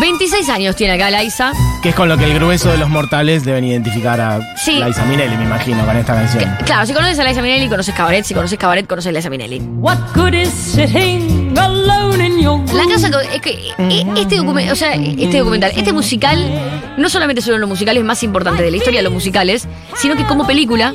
26 0.00 0.48
años 0.48 0.74
tiene 0.76 0.94
acá 0.94 1.10
Liza. 1.10 1.52
Que 1.82 1.90
es 1.90 1.94
con 1.94 2.08
lo 2.08 2.16
que 2.16 2.24
el 2.24 2.34
grueso 2.34 2.70
de 2.70 2.78
los 2.78 2.88
mortales 2.88 3.44
deben 3.44 3.64
identificar 3.64 4.20
a 4.20 4.40
Sí. 4.56 4.82
Liza 4.82 5.04
Minnelli, 5.04 5.36
me 5.36 5.44
imagino, 5.44 5.84
con 5.84 5.96
esta 5.96 6.14
canción. 6.14 6.44
Claro, 6.64 6.86
si 6.86 6.94
conoces 6.94 7.18
a 7.18 7.24
Liza 7.24 7.42
Minnelli, 7.42 7.68
conoces 7.68 7.94
Cabaret. 7.94 8.24
Si 8.24 8.32
conoces 8.34 8.58
Cabaret, 8.58 8.86
conoces 8.86 9.10
a 9.10 9.12
Liza 9.12 9.28
Minnelli. 9.28 9.60
What 9.80 9.98
good 10.14 10.32
is 10.32 10.48
sitting 10.48 11.56
alone 11.58 12.24
in 12.26 12.40
your 12.40 12.58
La 12.72 12.82
room? 12.84 12.92
cosa 12.92 13.10
co- 13.10 13.20
es 13.20 13.40
que 13.42 13.50
eh, 13.78 14.06
este 14.16 14.36
documental, 14.36 14.72
o 14.72 14.76
sea, 14.76 14.94
este 14.94 15.38
documental, 15.38 15.72
este 15.76 15.92
musical, 15.92 16.38
no 16.96 17.08
solamente 17.10 17.42
son 17.42 17.60
los 17.60 17.68
musicales 17.68 18.02
más 18.02 18.22
importantes 18.22 18.64
de 18.64 18.70
la 18.70 18.76
historia 18.78 19.00
de 19.00 19.04
los 19.04 19.12
musicales, 19.12 19.68
sino 19.98 20.16
que 20.16 20.24
como 20.24 20.46
película 20.46 20.94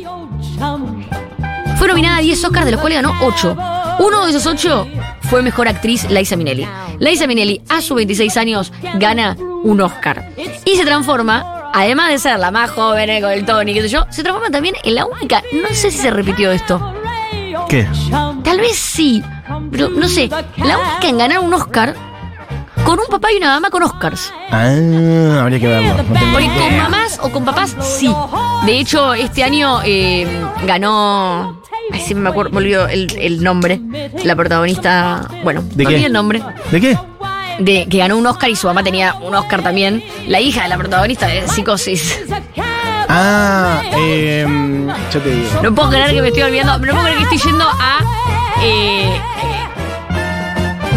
fue 1.77 1.87
nominada 1.87 2.17
a 2.17 2.21
10 2.21 2.43
Oscars, 2.45 2.65
de 2.65 2.71
los 2.71 2.81
cuales 2.81 3.01
ganó 3.01 3.13
8. 3.21 3.55
Uno 3.99 4.25
de 4.25 4.31
esos 4.31 4.45
8 4.47 4.87
fue 5.29 5.41
mejor 5.41 5.67
actriz 5.67 6.09
Liza 6.09 6.35
Minnelli. 6.35 6.67
Liza 6.99 7.27
Minnelli, 7.27 7.61
a 7.69 7.81
sus 7.81 7.95
26 7.95 8.37
años, 8.37 8.71
gana 8.95 9.35
un 9.63 9.81
Oscar. 9.81 10.29
Y 10.65 10.75
se 10.75 10.85
transforma, 10.85 11.69
además 11.73 12.09
de 12.09 12.19
ser 12.19 12.39
la 12.39 12.51
más 12.51 12.71
joven 12.71 13.21
con 13.21 13.31
el 13.31 13.45
Tony, 13.45 13.73
qué 13.73 13.81
sé 13.81 13.89
yo, 13.89 14.05
se 14.09 14.23
transforma 14.23 14.49
también 14.49 14.75
en 14.83 14.95
la 14.95 15.05
única, 15.05 15.43
no 15.53 15.67
sé 15.69 15.91
si 15.91 15.97
se 15.97 16.11
repitió 16.11 16.51
esto, 16.51 16.93
¿Qué? 17.69 17.85
Tal 18.43 18.59
vez 18.59 18.77
sí, 18.77 19.21
pero 19.71 19.89
no 19.89 20.07
sé. 20.07 20.29
La 20.57 20.77
única 20.77 21.07
en 21.09 21.17
ganar 21.17 21.39
un 21.39 21.53
Oscar 21.53 21.95
con 22.85 22.99
un 22.99 23.05
papá 23.09 23.31
y 23.33 23.37
una 23.37 23.47
mamá 23.55 23.69
con 23.69 23.83
Oscars. 23.83 24.33
Ah, 24.51 25.39
habría 25.41 25.59
que 25.59 25.67
verlo. 25.67 25.95
No 26.03 26.31
Porque 26.31 26.47
con 26.47 26.77
mamás 26.77 27.19
o 27.21 27.29
con 27.29 27.45
papás, 27.45 27.75
sí. 27.81 28.13
De 28.65 28.79
hecho, 28.79 29.13
este 29.13 29.43
año 29.43 29.81
eh, 29.83 30.27
ganó. 30.65 31.61
Ay, 31.91 32.01
sí 32.01 32.13
me 32.15 32.29
acuerdo, 32.29 32.51
me 32.51 32.57
olvido 32.57 32.87
el, 32.87 33.07
el 33.19 33.43
nombre. 33.43 33.79
La 34.23 34.35
protagonista. 34.35 35.27
Bueno, 35.43 35.63
¿De 35.73 35.85
me 35.85 35.89
qué? 35.95 36.05
el 36.05 36.13
nombre. 36.13 36.41
¿De 36.71 36.81
qué? 36.81 36.97
De 37.59 37.87
que 37.89 37.97
ganó 37.97 38.17
un 38.17 38.27
Oscar 38.27 38.49
y 38.49 38.55
su 38.55 38.67
mamá 38.67 38.83
tenía 38.83 39.15
un 39.15 39.33
Oscar 39.35 39.63
también. 39.63 40.03
La 40.27 40.39
hija 40.39 40.63
de 40.63 40.69
la 40.69 40.77
protagonista 40.77 41.27
de 41.27 41.47
Psicosis. 41.47 42.19
Ah, 43.09 43.81
eh, 43.95 44.45
yo 45.13 45.21
te 45.21 45.29
digo. 45.29 45.49
No 45.63 45.73
puedo 45.73 45.89
creer 45.89 46.13
que 46.13 46.21
me 46.21 46.27
estoy 46.27 46.43
olvidando. 46.43 46.77
No 46.85 46.91
puedo 46.93 47.03
creer 47.03 47.17
que 47.17 47.23
estoy 47.35 47.51
yendo 47.51 47.65
a. 47.65 47.99
eh, 48.63 49.21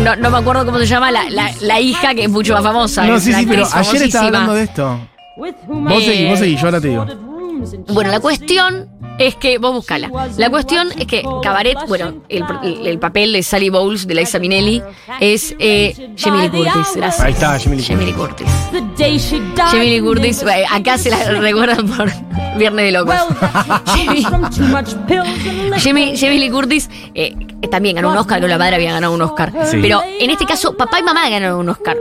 no, 0.02 0.16
no 0.16 0.30
me 0.30 0.38
acuerdo 0.38 0.64
cómo 0.64 0.78
se 0.78 0.86
llama 0.86 1.10
la, 1.10 1.28
la- 1.30 1.50
la 1.60 1.80
hija 1.80 2.14
que 2.14 2.24
es 2.24 2.30
mucho 2.30 2.54
más 2.54 2.62
famosa. 2.62 3.04
No, 3.06 3.18
sí, 3.20 3.32
sí, 3.32 3.46
pero 3.46 3.66
ayer 3.72 4.02
estaba 4.02 4.26
hablando 4.26 4.54
de 4.54 4.62
esto. 4.64 5.00
Vos 5.36 6.04
seguís, 6.04 6.28
vos 6.30 6.38
seguís, 6.38 6.60
yo 6.60 6.66
ahora 6.66 6.80
te 6.80 6.88
digo. 6.88 7.06
Bueno, 7.88 8.10
la 8.10 8.20
cuestión 8.20 8.88
es 9.18 9.34
que, 9.36 9.58
vos 9.58 9.72
buscala. 9.74 10.10
La 10.38 10.48
cuestión 10.50 10.88
es 10.98 11.06
que 11.06 11.22
Cabaret, 11.42 11.76
bueno, 11.88 12.22
el, 12.28 12.44
el- 12.62 12.86
el 12.86 12.98
papel 12.98 13.32
de 13.34 13.42
Sally 13.42 13.68
Bowles, 13.68 14.06
de 14.06 14.14
Liza 14.14 14.38
Minnelli, 14.38 14.82
es 15.20 15.54
eh, 15.58 16.10
Jamie 16.16 16.42
Lee 16.42 16.50
Curtis. 16.50 16.74
Gracias. 16.96 17.20
Ahí 17.20 17.32
está, 17.32 17.58
Jamie 17.58 17.76
Lee 17.78 17.84
Jamie 17.84 18.12
Curtis. 18.14 18.46
Jamie 19.70 19.90
Lee 19.90 20.00
Curtis, 20.00 20.44
acá 20.70 20.96
se 20.98 21.10
la 21.10 21.22
recuerdan 21.40 21.86
por 21.88 22.10
Viernes 22.56 22.84
de 22.86 22.92
Locos. 22.92 23.14
Jamie. 23.86 24.24
Jamie- 25.78 26.38
Lee 26.38 26.50
Curtis 26.50 26.88
eh, 27.14 27.34
también 27.70 27.96
ganó 27.96 28.10
un 28.10 28.16
Oscar, 28.16 28.40
que 28.40 28.48
la 28.48 28.58
madre 28.58 28.76
había 28.76 28.92
ganado 28.92 29.12
un 29.12 29.22
Oscar. 29.22 29.52
Sí. 29.70 29.78
Pero 29.82 30.02
en 30.18 30.30
este 30.30 30.46
caso, 30.46 30.76
papá 30.76 30.98
y 31.00 31.02
mamá 31.02 31.28
ganaron 31.28 31.60
un 31.60 31.68
Oscar. 31.68 31.96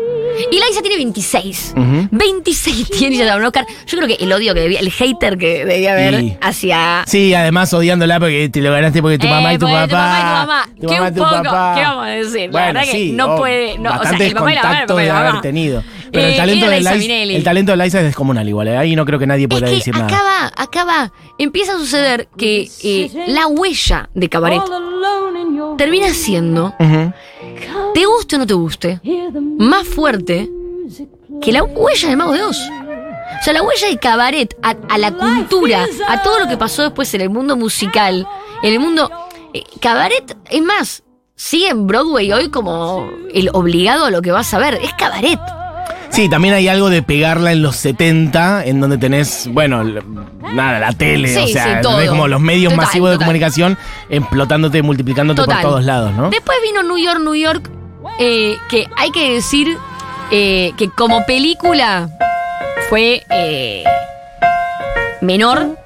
Y 0.52 0.56
Liza 0.56 0.82
tiene 0.82 0.96
26. 0.98 1.74
Ujú. 1.76 2.08
26 2.12 2.90
tiene 2.92 3.16
y 3.16 3.20
ya 3.20 3.26
ganó 3.26 3.40
un 3.40 3.46
Oscar. 3.46 3.66
Yo 3.86 3.98
creo 3.98 4.08
que 4.08 4.24
el 4.24 4.32
odio 4.32 4.54
que 4.54 4.62
debía, 4.62 4.80
el 4.80 4.90
hater 4.90 5.38
que 5.38 5.49
debía 5.66 5.94
haber 5.94 6.20
Sí. 6.20 6.38
hacia. 6.42 7.04
Sí, 7.08 7.34
además 7.34 7.74
odiándola 7.74 8.20
porque 8.20 8.50
te 8.50 8.62
lo 8.62 8.72
ganaste 8.72 9.02
porque 9.02 9.18
tu 9.18 9.28
Eh, 9.28 9.30
mamá 9.30 9.54
y 9.54 9.58
tu 9.58 9.66
porque 9.68 9.76
papá. 9.76 9.88
tu 9.88 9.96
mamá 9.96 10.18
y 10.18 10.22
tu 10.22 10.48
mamá. 10.48 10.66
Tu 10.80 10.88
Qué 10.88 10.94
mamá 10.94 11.06
y 11.06 11.10
un 11.10 11.16
tu 11.16 11.22
poco, 11.24 11.44
papá. 11.44 11.74
¿qué 11.76 11.82
vamos 11.84 12.06
a 12.06 12.10
decir? 12.10 12.50
La 12.54 12.66
verdad 12.68 12.82
que 12.92 13.12
no 13.14 13.26
oh, 13.34 13.38
puede- 13.38 13.78
no, 13.78 13.90
o 13.90 13.92
sea, 13.94 13.98
bastantes 14.00 14.28
el 14.28 14.34
papá 14.34 14.52
y 14.52 14.56
la 14.56 14.62
mamá, 14.64 14.74
el 14.74 14.78
contactos 14.88 14.96
papá 14.96 15.04
y 15.04 15.06
la 15.08 15.14
debe 15.14 15.20
haber 15.20 15.32
mamá. 15.32 15.42
tenido. 15.42 15.84
Pero 16.12 16.26
Eh, 16.26 16.32
el 16.32 16.38
talento 16.38 16.66
era 16.66 16.74
de 16.74 16.80
Liza 16.80 16.92
Liza, 16.96 17.02
Minnelli. 17.08 17.36
el 17.36 17.44
talento 17.44 17.72
de 17.72 17.78
Liza 17.84 17.98
es 18.00 18.04
descomunal 18.06 18.48
igual. 18.50 18.68
eh, 18.70 18.78
Ahí 18.78 18.96
no 18.96 19.06
creo 19.06 19.20
que 19.20 19.28
nadie 19.28 19.48
pueda 19.48 19.68
Es 19.68 19.74
decir 19.74 19.94
que 19.94 20.00
nada. 20.00 20.12
acá 20.12 20.24
va, 20.24 20.64
acá 20.64 20.84
va. 20.86 21.12
Empieza 21.38 21.76
a 21.76 21.78
suceder 21.78 22.28
que 22.36 22.68
eh, 22.84 23.12
la 23.28 23.46
huella 23.48 24.10
de 24.16 24.28
Cabaret 24.30 24.62
termina 25.78 26.10
siendo, 26.14 26.74
Ujú. 26.80 27.14
te 27.94 28.06
guste 28.06 28.36
o 28.36 28.40
no 28.40 28.48
te 28.48 28.54
guste, 28.54 29.00
más 29.60 29.88
fuerte 29.88 30.50
que 31.42 31.52
la 31.52 31.64
huella 31.64 32.10
de 32.10 32.16
Mago 32.16 32.34
de 32.34 32.44
Oz. 32.44 32.70
O 33.40 33.44
sea, 33.44 33.54
la 33.54 33.62
huella 33.64 33.88
de 33.88 33.98
cabaret 33.98 34.56
a, 34.62 34.76
a 34.90 34.98
la 34.98 35.12
cultura, 35.12 35.86
a 36.08 36.22
todo 36.24 36.40
lo 36.40 36.48
que 36.48 36.58
pasó 36.58 36.84
después 36.84 37.14
en 37.14 37.22
el 37.22 37.30
mundo 37.30 37.56
musical, 37.56 38.28
en 38.64 38.74
el 38.74 38.80
mundo. 38.80 39.10
eh, 39.54 39.64
cabaret, 39.82 40.36
es 40.50 40.62
más, 40.62 41.04
sigue 41.36 41.70
en 41.70 41.88
Broadway 41.88 42.32
hoy 42.34 42.50
como 42.50 43.10
el 43.34 43.50
obligado 43.54 44.06
a 44.06 44.10
lo 44.12 44.22
que 44.22 44.32
vas 44.32 44.54
a 44.54 44.58
ver. 44.60 44.76
Es 44.84 44.94
cabaret. 44.94 45.40
Sí, 46.10 46.28
también 46.28 46.56
hay 46.56 46.68
algo 46.68 46.90
de 46.90 47.02
pegarla 47.04 47.52
en 47.52 47.62
los 47.62 47.76
70, 47.78 48.66
en 48.66 48.82
donde 48.82 48.98
tenés, 48.98 49.48
bueno, 49.52 49.84
nada, 49.84 50.80
la 50.80 50.92
tele, 50.92 51.28
Sí, 51.30 51.40
o 51.40 51.48
sea, 51.48 51.76
sí, 51.76 51.82
todo. 51.84 52.04
como 52.08 52.28
los 52.28 52.42
medios 52.42 52.74
Total, 52.74 52.86
masivos 52.88 53.10
de 53.12 53.16
total. 53.16 53.26
comunicación 53.28 53.78
explotándote, 54.10 54.82
multiplicándote 54.82 55.42
Total. 55.42 55.62
por 55.62 55.70
todos 55.72 55.86
lados, 55.86 56.12
¿no? 56.14 56.30
Después 56.32 56.58
vino 56.64 56.82
New 56.84 56.98
York, 56.98 57.20
New 57.20 57.36
York, 57.36 57.70
eh, 58.20 58.58
que 58.70 58.88
hay 58.98 59.12
que 59.12 59.34
decir 59.34 59.78
eh, 60.32 60.74
que 60.78 60.90
como 60.90 61.24
película 61.28 62.10
fue 62.90 63.24
eh, 63.30 63.84
menor. 65.22 65.78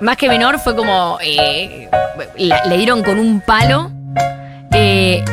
Más 0.00 0.16
que 0.16 0.28
menor, 0.28 0.58
fue 0.58 0.74
como. 0.76 1.18
eh, 1.22 1.88
la- 2.36 2.64
le 2.66 2.76
dieron 2.76 3.02
con 3.02 3.18
un 3.18 3.40
palo. 3.40 3.90
eh, 4.72 5.24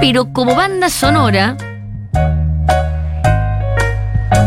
pero 0.00 0.32
como 0.32 0.54
banda 0.54 0.88
sonora, 0.90 1.56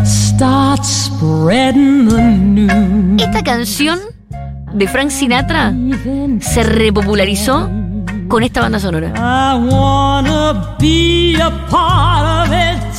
Start 0.05 0.83
spreading 0.83 2.07
the 2.07 2.21
news. 2.21 3.21
esta 3.21 3.43
canción 3.43 3.99
de 4.73 4.87
Frank 4.87 5.09
Sinatra 5.09 5.73
se 6.39 6.63
repopularizó 6.63 7.69
con 8.29 8.43
esta 8.43 8.61
banda 8.61 8.79
sonora. 8.79 9.11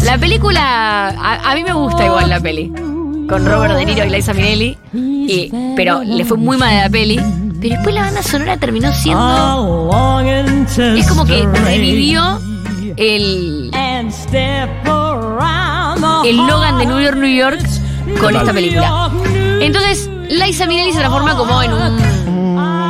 La 0.05 0.19
película, 0.19 1.09
a, 1.09 1.51
a 1.51 1.55
mí 1.55 1.63
me 1.63 1.73
gusta 1.73 2.05
igual 2.05 2.29
la 2.29 2.41
peli, 2.41 2.73
con 3.31 3.47
Robert 3.47 3.75
De 3.77 3.85
Niro 3.87 4.05
y 4.05 4.11
Liza 4.11 4.35
Minnelli, 4.35 4.77
y- 4.93 5.51
pero 5.77 6.03
le 6.03 6.25
fue 6.25 6.37
muy 6.37 6.57
mal 6.59 6.71
a 6.77 6.83
la 6.85 6.91
peli. 6.91 7.21
Pero 7.61 7.75
después 7.77 7.95
la 7.95 8.03
banda 8.03 8.23
sonora 8.23 8.57
terminó 8.57 8.93
siendo, 8.93 9.21
es 10.99 11.07
como 11.07 11.25
que 11.25 11.47
revivió 11.47 12.41
el, 12.97 13.71
el 16.25 16.37
Logan 16.37 16.79
de 16.79 16.87
New 16.87 17.01
York, 17.01 17.17
New 17.17 17.35
York 17.37 17.61
con 18.21 18.35
esta 18.35 18.53
película. 18.53 19.11
Entonces, 19.61 20.09
Liza 20.31 20.67
Minnelli 20.67 20.93
se 20.93 20.99
transforma 21.01 21.37
como 21.37 21.63
en 21.63 21.73
un 21.73 21.99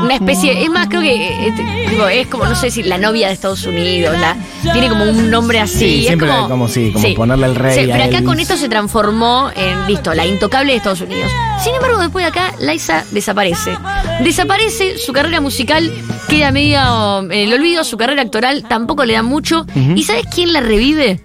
una 0.02 0.14
especie, 0.14 0.62
es 0.62 0.70
más, 0.70 0.88
creo 0.88 1.02
que 1.02 1.46
eh, 1.48 1.52
digo, 1.90 2.08
es 2.08 2.26
como, 2.26 2.46
no 2.46 2.54
sé 2.54 2.70
si 2.70 2.82
la 2.82 2.98
novia 2.98 3.28
de 3.28 3.34
Estados 3.34 3.64
Unidos, 3.64 4.16
la, 4.18 4.36
tiene 4.72 4.88
como 4.88 5.04
un 5.04 5.30
nombre 5.30 5.60
así. 5.60 5.78
Sí, 5.78 6.00
es 6.00 6.06
siempre 6.06 6.28
como, 6.28 6.48
como 6.48 6.68
sí, 6.68 6.92
como 6.92 7.14
ponerle 7.14 7.46
el 7.46 7.54
rey 7.54 7.74
Sí, 7.74 7.90
a 7.90 7.94
pero 7.94 8.04
acá 8.04 8.16
Elvis. 8.18 8.28
con 8.28 8.40
esto 8.40 8.56
se 8.56 8.68
transformó 8.68 9.50
en, 9.54 9.86
listo, 9.86 10.14
la 10.14 10.26
intocable 10.26 10.72
de 10.72 10.78
Estados 10.78 11.00
Unidos. 11.00 11.30
Sin 11.62 11.74
embargo, 11.74 11.98
después 11.98 12.24
de 12.24 12.28
acá, 12.30 12.54
Liza 12.60 13.04
desaparece. 13.10 13.76
Desaparece, 14.22 14.98
su 14.98 15.12
carrera 15.12 15.40
musical 15.40 15.92
queda 16.28 16.52
medio 16.52 17.20
en 17.20 17.32
el 17.32 17.52
olvido, 17.52 17.84
su 17.84 17.96
carrera 17.96 18.22
actoral 18.22 18.64
tampoco 18.68 19.04
le 19.04 19.14
da 19.14 19.22
mucho. 19.22 19.66
¿Y 19.94 20.04
sabes 20.04 20.24
quién 20.32 20.52
la 20.52 20.60
revive? 20.60 21.20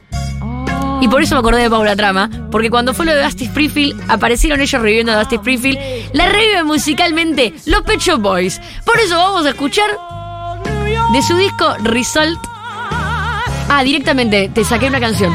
Y 1.05 1.07
por 1.07 1.21
eso 1.21 1.35
me 1.35 1.39
acordé 1.41 1.61
de 1.61 1.69
Paula 1.69 1.95
Trama, 1.95 2.31
porque 2.49 2.71
cuando 2.71 2.91
fue 2.95 3.05
lo 3.05 3.13
de 3.13 3.21
Dusty 3.21 3.45
Springfield, 3.45 4.01
aparecieron 4.09 4.59
ellos 4.59 4.81
reviviendo 4.81 5.11
a 5.11 5.17
Dusty 5.19 5.35
Springfield, 5.35 5.77
la 6.13 6.25
reviven 6.29 6.65
musicalmente 6.65 7.53
los 7.67 7.83
Pet 7.83 7.99
Shop 7.99 8.19
Boys. 8.19 8.59
Por 8.83 8.99
eso 8.99 9.15
vamos 9.15 9.45
a 9.45 9.49
escuchar 9.49 9.85
de 11.13 11.21
su 11.21 11.37
disco 11.37 11.75
Result. 11.83 12.39
Ah, 13.69 13.81
directamente, 13.83 14.49
te 14.49 14.63
saqué 14.65 14.87
una 14.87 14.99
canción. 14.99 15.31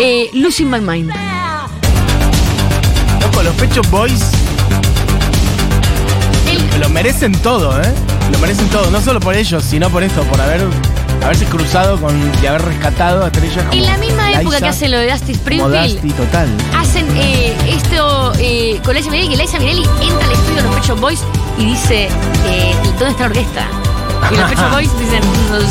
Eh, 0.00 0.30
Losing 0.34 0.68
My 0.68 0.80
Mind. 0.80 1.12
Loco, 3.20 3.42
los 3.44 3.54
Pecho 3.54 3.82
Boys 3.88 4.20
El- 6.50 6.80
lo 6.80 6.88
merecen 6.88 7.30
todo, 7.40 7.80
¿eh? 7.80 7.94
Lo 8.32 8.38
merecen 8.40 8.66
todo, 8.70 8.90
no 8.90 9.00
solo 9.00 9.20
por 9.20 9.36
ellos, 9.36 9.62
sino 9.62 9.88
por 9.90 10.02
esto, 10.02 10.24
por 10.24 10.40
haber 10.40 10.60
haberse 11.24 11.44
cruzado 11.46 12.00
con 12.00 12.14
y 12.42 12.46
haber 12.46 12.62
rescatado 12.62 13.24
a 13.24 13.26
estrellas 13.28 13.64
como 13.64 13.72
en 13.72 13.86
la 13.86 13.96
misma 13.98 14.32
época 14.32 14.58
que 14.58 14.66
hacen 14.68 14.90
lo 14.90 14.98
de 14.98 15.10
Dusty 15.10 15.32
como 15.34 15.38
Springfield, 15.68 15.92
Dusty, 15.92 16.10
total. 16.10 16.48
hacen 16.76 17.06
eh, 17.16 17.54
esto 17.68 18.32
eh, 18.38 18.80
con 18.84 18.94
Liza 18.94 19.10
Minnelli, 19.10 19.30
que 19.30 19.42
Liza 19.42 19.58
Minnelli 19.58 19.82
entra 20.00 20.26
al 20.26 20.32
estudio 20.32 20.56
de 20.56 20.62
los 20.62 20.74
Pet 20.74 20.84
Shop 20.84 21.00
Boys 21.00 21.20
y 21.58 21.64
dice, 21.66 22.08
eh, 22.46 22.74
¿dónde 22.98 23.10
está 23.10 23.20
la 23.20 23.26
orquesta? 23.26 23.66
Y 24.30 24.36
los 24.36 24.48
Pet 24.50 24.58
Shop 24.58 24.70
Boys 24.72 24.90
dicen, 24.98 25.22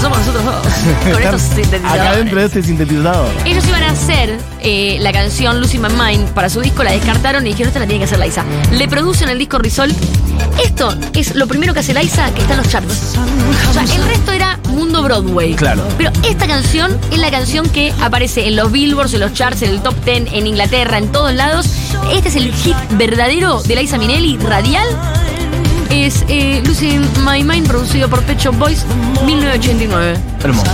somos 0.02 0.20
nosotros 0.20 0.46
dos, 0.46 0.56
con 1.12 1.22
estos 1.22 1.44
Acá 1.44 1.56
sintetizadores. 1.56 2.18
dentro 2.18 2.40
de 2.40 2.46
este 2.46 2.64
sintetizador. 2.64 3.28
Ellos 3.46 3.66
iban 3.68 3.84
a 3.84 3.92
hacer 3.92 4.38
eh, 4.62 4.98
la 5.00 5.12
canción 5.12 5.60
Losing 5.60 5.82
My 5.82 5.90
Mind 5.90 6.30
para 6.30 6.50
su 6.50 6.62
disco, 6.62 6.84
la 6.84 6.92
descartaron 6.92 7.46
y 7.46 7.50
dijeron, 7.52 7.68
esta 7.70 7.80
la 7.80 7.88
tiene 7.88 8.00
que 8.00 8.06
hacer 8.06 8.20
Liza. 8.20 8.44
Le 8.72 8.88
producen 8.88 9.30
el 9.30 9.38
disco 9.40 9.58
Result. 9.58 9.96
Esto 10.64 10.96
es 11.14 11.36
lo 11.36 11.48
primero 11.48 11.74
que 11.74 11.80
hace 11.80 11.94
Liza, 11.94 12.32
que 12.34 12.42
está 12.42 12.54
en 12.54 12.60
los 12.60 12.70
charts. 12.70 13.16
O 13.70 13.74
sea, 13.74 13.84
el 13.84 14.04
resto 14.06 14.32
era 14.32 14.60
mundo 14.72 15.04
Broadway. 15.04 15.54
Claro. 15.56 15.84
Pero 15.98 16.12
esta 16.24 16.48
canción 16.48 16.98
es 17.12 17.20
la 17.20 17.32
canción 17.32 17.70
que 17.70 17.94
aparece 18.02 18.48
en 18.48 18.56
los 18.56 18.72
billboards, 18.72 19.14
en 19.14 19.20
los 19.22 19.34
charts, 19.34 19.62
en 19.62 19.72
el 19.72 19.82
top 19.82 19.96
10, 20.06 20.34
en 20.34 20.48
Inglaterra, 20.48 20.98
en 20.98 21.12
todos 21.12 21.34
lados. 21.34 21.68
Este 22.14 22.30
es 22.30 22.36
el 22.36 22.54
hit 22.54 22.76
verdadero 22.92 23.62
de 23.64 23.76
Liza 23.76 23.98
Minnelli, 23.98 24.38
radial. 24.38 24.88
Es 25.90 26.24
eh, 26.30 26.64
Losing 26.66 27.02
My 27.26 27.44
Mind, 27.44 27.68
producido 27.68 28.10
por 28.10 28.24
Pet 28.24 28.40
Shop 28.40 28.58
Boys, 28.58 28.86
1989. 29.26 30.18
Hermoso. 30.44 30.72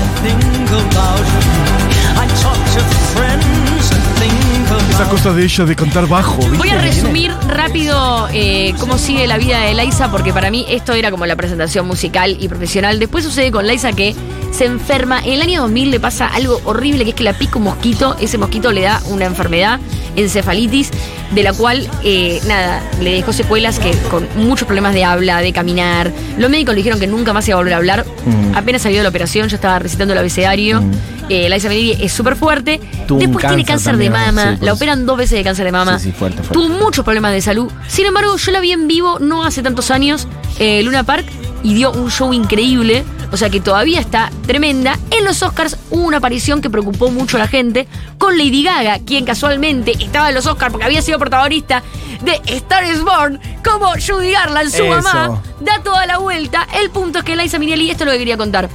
Esa 4.97 5.09
cosa 5.11 5.31
de 5.31 5.43
ellos 5.43 5.69
de 5.69 5.75
cantar 5.75 6.07
bajo, 6.07 6.37
¿viste? 6.37 6.57
Voy 6.57 6.69
a 6.69 6.81
resumir 6.81 7.31
rápido 7.47 8.27
eh, 8.33 8.73
cómo 8.79 8.97
sigue 8.97 9.27
la 9.27 9.37
vida 9.37 9.59
de 9.59 9.75
Liza, 9.75 10.09
porque 10.09 10.33
para 10.33 10.49
mí 10.49 10.65
esto 10.69 10.93
era 10.93 11.11
como 11.11 11.27
la 11.27 11.35
presentación 11.35 11.85
musical 11.85 12.35
y 12.39 12.47
profesional. 12.47 12.97
Después 12.97 13.23
sucede 13.23 13.51
con 13.51 13.67
Liza 13.67 13.93
que 13.93 14.15
se 14.49 14.65
enferma. 14.65 15.19
En 15.19 15.33
el 15.33 15.43
año 15.43 15.61
2000 15.61 15.91
le 15.91 15.99
pasa 15.99 16.25
algo 16.25 16.59
horrible, 16.65 17.03
que 17.03 17.11
es 17.11 17.15
que 17.15 17.23
la 17.23 17.33
pica 17.33 17.59
un 17.59 17.65
mosquito. 17.65 18.15
Ese 18.19 18.39
mosquito 18.39 18.71
le 18.71 18.81
da 18.81 18.99
una 19.05 19.25
enfermedad, 19.25 19.79
encefalitis, 20.17 20.91
de 21.31 21.43
la 21.43 21.53
cual, 21.53 21.89
eh, 22.03 22.41
nada, 22.47 22.81
le 23.01 23.13
dejó 23.13 23.31
secuelas 23.31 23.79
que 23.79 23.91
con 24.11 24.27
muchos 24.35 24.65
problemas 24.65 24.93
de 24.93 25.05
habla, 25.05 25.39
de 25.39 25.53
caminar. 25.53 26.11
Los 26.37 26.49
médicos 26.49 26.73
le 26.75 26.79
dijeron 26.79 26.99
que 26.99 27.07
nunca 27.07 27.31
más 27.31 27.47
iba 27.47 27.55
a 27.55 27.59
volver 27.59 27.73
a 27.73 27.77
hablar. 27.77 28.05
Mm. 28.25 28.55
Apenas 28.55 28.81
salió 28.81 28.97
de 28.97 29.03
la 29.03 29.09
operación, 29.09 29.47
ya 29.47 29.55
estaba 29.55 29.79
recitando 29.79 30.13
el 30.13 30.19
abecedario. 30.19 30.83
Eh, 31.29 31.49
Liza 31.49 31.67
Minnelli 31.69 31.97
es 32.03 32.11
súper 32.13 32.35
fuerte. 32.35 32.79
Tuvo 33.05 33.19
Después 33.19 33.45
tiene 33.45 33.65
cáncer 33.65 33.97
de 33.97 34.09
mama. 34.09 34.53
sí, 34.55 34.57
la 34.61 34.67
eso. 34.67 34.75
operan 34.75 35.05
dos 35.05 35.17
veces 35.17 35.37
de 35.37 35.43
cáncer 35.43 35.65
de 35.65 35.71
mama. 35.71 35.99
Sí, 35.99 36.05
sí, 36.05 36.11
fuerte, 36.11 36.37
fuerte. 36.41 36.53
Tuvo 36.53 36.69
muchos 36.69 37.03
problemas 37.03 37.33
de 37.33 37.41
salud. 37.41 37.69
Sin 37.87 38.05
embargo, 38.05 38.35
yo 38.37 38.51
la 38.51 38.59
vi 38.59 38.71
en 38.71 38.87
vivo 38.87 39.19
no 39.19 39.43
hace 39.43 39.61
tantos 39.61 39.91
años, 39.91 40.27
eh, 40.59 40.81
Luna 40.83 41.03
Park, 41.03 41.25
y 41.63 41.73
dio 41.73 41.91
un 41.91 42.09
show 42.09 42.31
increíble. 42.33 43.03
O 43.31 43.37
sea 43.37 43.49
que 43.49 43.59
todavía 43.59 43.99
está 43.99 44.31
tremenda. 44.45 44.97
En 45.11 45.25
los 45.25 45.43
Oscars 45.43 45.77
hubo 45.91 46.03
una 46.03 46.17
aparición 46.17 46.61
que 46.61 46.69
preocupó 46.69 47.11
mucho 47.11 47.37
a 47.37 47.41
la 47.41 47.47
gente 47.47 47.87
con 48.17 48.37
Lady 48.37 48.63
Gaga, 48.63 48.99
quien 48.99 49.25
casualmente 49.25 49.91
estaba 49.99 50.29
en 50.29 50.35
los 50.35 50.45
Oscars 50.45 50.71
porque 50.71 50.85
había 50.85 51.01
sido 51.01 51.19
protagonista 51.19 51.83
de 52.21 52.41
Star 52.55 52.85
is 52.85 53.01
Born, 53.03 53.39
como 53.63 53.87
Judy 53.93 54.31
Garland, 54.31 54.71
su 54.71 54.83
Eso. 54.83 55.01
mamá. 55.01 55.41
Da 55.59 55.81
toda 55.83 56.05
la 56.05 56.17
vuelta. 56.19 56.67
El 56.81 56.89
punto 56.89 57.19
es 57.19 57.25
que 57.25 57.35
Liza 57.35 57.59
Minnelli, 57.59 57.89
esto 57.91 58.03
es 58.03 58.07
lo 58.07 58.11
que 58.13 58.19
quería 58.19 58.37
contar. 58.37 58.69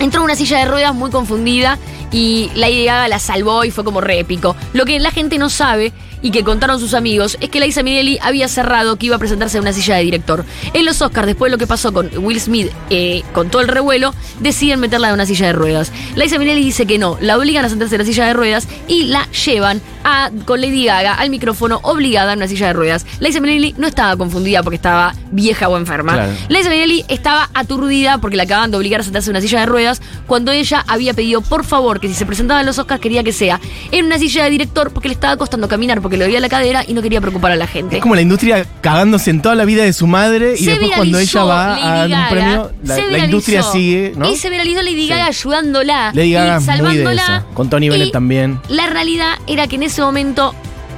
Entró 0.00 0.20
en 0.20 0.24
una 0.24 0.34
silla 0.34 0.58
de 0.58 0.64
ruedas 0.66 0.94
muy 0.94 1.10
confundida 1.10 1.78
y 2.10 2.50
Lady 2.54 2.84
Gaga 2.84 3.08
la 3.08 3.18
salvó 3.18 3.64
y 3.64 3.70
fue 3.70 3.84
como 3.84 4.00
re 4.00 4.18
épico. 4.18 4.56
Lo 4.72 4.84
que 4.84 4.98
la 4.98 5.12
gente 5.12 5.38
no 5.38 5.48
sabe 5.50 5.92
y 6.24 6.30
que 6.30 6.42
contaron 6.42 6.80
sus 6.80 6.94
amigos 6.94 7.36
es 7.40 7.50
que 7.50 7.60
Liza 7.60 7.82
Minnelli 7.82 8.18
había 8.22 8.48
cerrado 8.48 8.96
que 8.96 9.06
iba 9.06 9.16
a 9.16 9.18
presentarse 9.18 9.58
en 9.58 9.62
una 9.62 9.74
silla 9.74 9.96
de 9.96 10.04
director. 10.04 10.44
En 10.72 10.86
los 10.86 11.02
Oscars, 11.02 11.26
después 11.26 11.50
de 11.50 11.52
lo 11.52 11.58
que 11.58 11.66
pasó 11.66 11.92
con 11.92 12.10
Will 12.16 12.40
Smith, 12.40 12.70
eh, 12.88 13.22
con 13.34 13.50
todo 13.50 13.60
el 13.60 13.68
revuelo, 13.68 14.14
deciden 14.40 14.80
meterla 14.80 15.08
en 15.08 15.14
una 15.14 15.26
silla 15.26 15.48
de 15.48 15.52
ruedas. 15.52 15.92
Liza 16.16 16.38
Minnelli 16.38 16.64
dice 16.64 16.86
que 16.86 16.96
no, 16.96 17.18
la 17.20 17.36
obligan 17.36 17.66
a 17.66 17.68
sentarse 17.68 17.96
en 17.96 18.00
la 18.00 18.06
silla 18.06 18.26
de 18.26 18.32
ruedas 18.32 18.66
y 18.88 19.04
la 19.04 19.28
llevan 19.32 19.82
a, 20.04 20.30
con 20.44 20.60
Lady 20.60 20.84
Gaga 20.84 21.14
al 21.14 21.30
micrófono 21.30 21.80
obligada 21.82 22.32
en 22.32 22.38
una 22.38 22.48
silla 22.48 22.68
de 22.68 22.72
ruedas. 22.74 23.06
Liza 23.20 23.40
Minnelli 23.40 23.74
no 23.78 23.86
estaba 23.86 24.16
confundida 24.16 24.62
porque 24.62 24.76
estaba 24.76 25.14
vieja 25.32 25.68
o 25.68 25.76
enferma. 25.76 26.12
Claro. 26.14 26.32
Liza 26.48 26.70
Minnelli 26.70 27.04
estaba 27.08 27.50
aturdida 27.54 28.18
porque 28.18 28.36
la 28.36 28.44
acaban 28.44 28.70
de 28.70 28.76
obligar 28.76 29.00
a 29.00 29.04
sentarse 29.04 29.30
en 29.30 29.36
una 29.36 29.40
silla 29.40 29.60
de 29.60 29.66
ruedas 29.66 30.02
cuando 30.26 30.52
ella 30.52 30.84
había 30.86 31.14
pedido 31.14 31.40
por 31.40 31.64
favor 31.64 32.00
que 32.00 32.08
si 32.08 32.14
se 32.14 32.26
presentaba 32.26 32.60
en 32.60 32.66
los 32.66 32.78
Oscars 32.78 33.00
quería 33.00 33.22
que 33.22 33.32
sea 33.32 33.60
en 33.90 34.04
una 34.06 34.18
silla 34.18 34.44
de 34.44 34.50
director 34.50 34.92
porque 34.92 35.08
le 35.08 35.14
estaba 35.14 35.36
costando 35.36 35.68
caminar 35.68 36.00
porque 36.00 36.16
le 36.16 36.24
dolía 36.24 36.40
la 36.40 36.48
cadera 36.48 36.84
y 36.86 36.92
no 36.94 37.02
quería 37.02 37.20
preocupar 37.20 37.52
a 37.52 37.56
la 37.56 37.66
gente. 37.66 37.96
Es 37.96 38.02
como 38.02 38.14
la 38.14 38.20
industria 38.22 38.66
cagándose 38.80 39.30
en 39.30 39.42
toda 39.42 39.54
la 39.54 39.64
vida 39.64 39.84
de 39.84 39.92
su 39.92 40.06
madre 40.06 40.54
y 40.58 40.64
Se 40.64 40.70
después 40.70 40.92
cuando 40.96 41.18
ella 41.18 41.44
va 41.44 41.74
a 41.74 41.96
dar 41.96 42.04
un 42.06 42.10
Gaga, 42.10 42.28
premio, 42.30 42.70
la, 42.84 43.18
industria 43.24 43.62
sigue, 43.62 44.12
¿no? 44.16 44.30
Y 44.30 44.36
se 44.36 44.50
viralizó 44.50 44.82
Lady 44.82 45.04
Sí. 45.04 45.08
Gaga 45.10 45.26
ayudándola. 45.26 46.12
Lady 46.14 46.32
Gaga 46.32 46.54
y 46.54 46.56
es 46.58 46.62
muy 46.82 46.96
de 46.96 47.04
salvándola. 47.04 47.44
con 47.54 47.70
Tony 47.70 47.88
Bennett 47.88 48.12
también. 48.12 48.60
La 48.68 48.86
realidad 48.86 49.34
era 49.46 49.66
que 49.66 49.76
en 49.76 49.82
ese 49.84 49.93
momento 50.02 50.54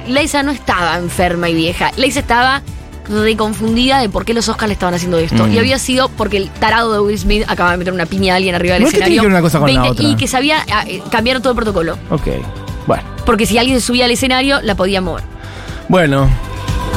Liza 0.07 0.43
no 0.43 0.51
estaba 0.51 0.97
enferma 0.97 1.49
y 1.49 1.53
vieja. 1.53 1.91
Liza 1.97 2.21
estaba 2.21 2.61
reconfundida 3.09 3.99
de 3.99 4.09
por 4.09 4.25
qué 4.25 4.33
los 4.33 4.49
Oscars 4.49 4.67
le 4.67 4.73
estaban 4.73 4.93
haciendo 4.93 5.17
esto. 5.17 5.45
Mm. 5.45 5.53
Y 5.53 5.59
había 5.59 5.79
sido 5.79 6.09
porque 6.09 6.37
el 6.37 6.49
tarado 6.49 6.93
de 6.93 6.99
Will 6.99 7.17
Smith 7.17 7.43
acaba 7.47 7.71
de 7.71 7.77
meter 7.77 7.93
una 7.93 8.05
piña 8.05 8.33
a 8.33 8.37
alguien 8.37 8.55
arriba 8.55 8.73
del 8.73 8.83
No 8.83 8.89
escenario. 8.89 9.21
que 9.21 9.27
ver 9.27 9.31
una 9.31 9.41
cosa 9.41 9.59
con 9.59 9.73
la 9.73 9.81
20 9.81 9.91
otra. 9.91 10.09
Y 10.09 10.15
que 10.15 10.27
sabía 10.27 10.65
ah, 10.71 10.83
eh, 10.87 11.01
cambiar 11.09 11.39
todo 11.39 11.51
el 11.51 11.55
protocolo. 11.55 11.97
Ok. 12.09 12.27
Bueno. 12.85 13.03
Porque 13.25 13.45
si 13.45 13.57
alguien 13.57 13.81
subía 13.81 14.05
al 14.05 14.11
escenario, 14.11 14.61
la 14.61 14.75
podía 14.75 15.01
mover. 15.01 15.23
Bueno. 15.89 16.29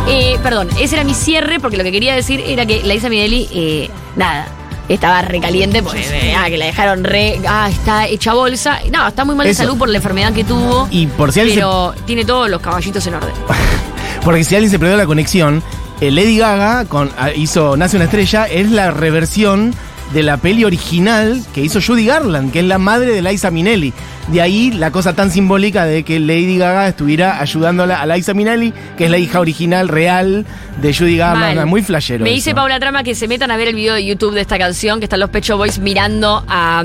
Eh, 0.09 0.39
perdón, 0.43 0.69
ese 0.81 0.97
era 0.97 1.05
mi 1.05 1.15
cierre 1.15 1.61
porque 1.61 1.77
lo 1.77 1.85
que 1.85 1.93
quería 1.93 2.15
decir 2.15 2.43
era 2.47 2.67
que 2.67 2.83
Liza 2.83 3.09
Minnelli, 3.09 3.49
eh, 3.53 3.91
nada, 4.17 4.47
estaba 4.95 5.23
recaliente 5.23 5.83
porque 5.83 6.01
eh, 6.01 6.35
ah, 6.37 6.47
que 6.49 6.59
la 6.59 6.67
dejaron 6.67 7.05
re. 7.05 7.41
Ah, 7.49 7.69
está 7.71 8.07
hecha 8.07 8.35
bolsa. 8.35 8.79
No, 8.93 9.07
está 9.09 9.25
muy 9.25 9.35
mal 9.35 9.45
de 9.47 9.53
Eso. 9.53 9.63
salud 9.65 9.79
por 9.79 9.89
la 9.89 9.97
enfermedad 9.97 10.33
que 10.33 10.45
tuvo. 10.45 10.89
Y 10.91 11.07
por 11.07 11.33
si 11.33 11.41
alguien 11.41 11.55
se- 11.57 11.61
Pero 11.61 11.95
tiene 12.07 12.25
todos 12.25 12.49
los 12.51 12.61
caballitos 12.61 13.07
en 13.07 13.15
orden. 13.15 13.33
Porque 14.25 14.45
si 14.45 14.55
alguien 14.55 14.71
se 14.71 14.79
perdió 14.79 14.97
la 14.97 15.07
conexión, 15.07 15.63
eh, 16.01 16.11
Lady 16.11 16.39
Gaga 16.39 16.85
con, 16.87 17.11
ah, 17.19 17.31
hizo 17.31 17.77
Nace 17.77 17.97
una 17.97 18.05
estrella, 18.07 18.47
es 18.47 18.71
la 18.71 18.91
reversión 18.91 19.75
de 20.13 20.23
la 20.23 20.37
peli 20.37 20.65
original 20.65 21.43
que 21.55 21.63
hizo 21.63 21.81
Judy 21.81 22.07
Garland, 22.07 22.53
que 22.53 22.61
es 22.61 22.65
la 22.65 22.79
madre 22.79 23.13
de 23.13 23.23
Liza 23.23 23.51
Minnelli. 23.51 23.93
De 24.29 24.41
ahí 24.41 24.71
la 24.71 24.91
cosa 24.91 25.15
tan 25.15 25.31
simbólica 25.31 25.85
de 25.85 26.03
que 26.05 26.21
Lady 26.21 26.57
Gaga 26.59 26.89
estuviera 26.89 27.41
ayudándola 27.41 28.01
a 28.01 28.07
Liza 28.07 28.35
Minnelli, 28.35 28.73
que 28.97 29.07
es 29.07 29.11
la 29.11 29.19
hija 29.19 29.41
original 29.41 29.89
real 29.89 30.47
de 30.81 30.95
Judy 30.95 31.17
Garland. 31.17 31.57
Mal. 31.57 31.67
Muy 31.67 31.83
flashero. 31.83 32.25
Me 32.25 32.31
eso. 32.31 32.35
dice 32.37 32.55
Paula 32.55 32.79
Trama 32.79 33.03
que 33.03 33.15
se 33.15 33.29
metan 33.29 33.51
a 33.51 33.57
ver 33.57 33.69
el 33.69 33.75
video 33.75 33.95
de 33.95 34.05
YouTube 34.05 34.35
de 34.35 34.41
esta 34.41 34.59
canción, 34.59 34.99
que 35.01 35.05
están 35.07 35.21
los 35.21 35.31
Pecho 35.31 35.57
Boys 35.57 35.79
mirando 35.79 36.45
a 36.49 36.85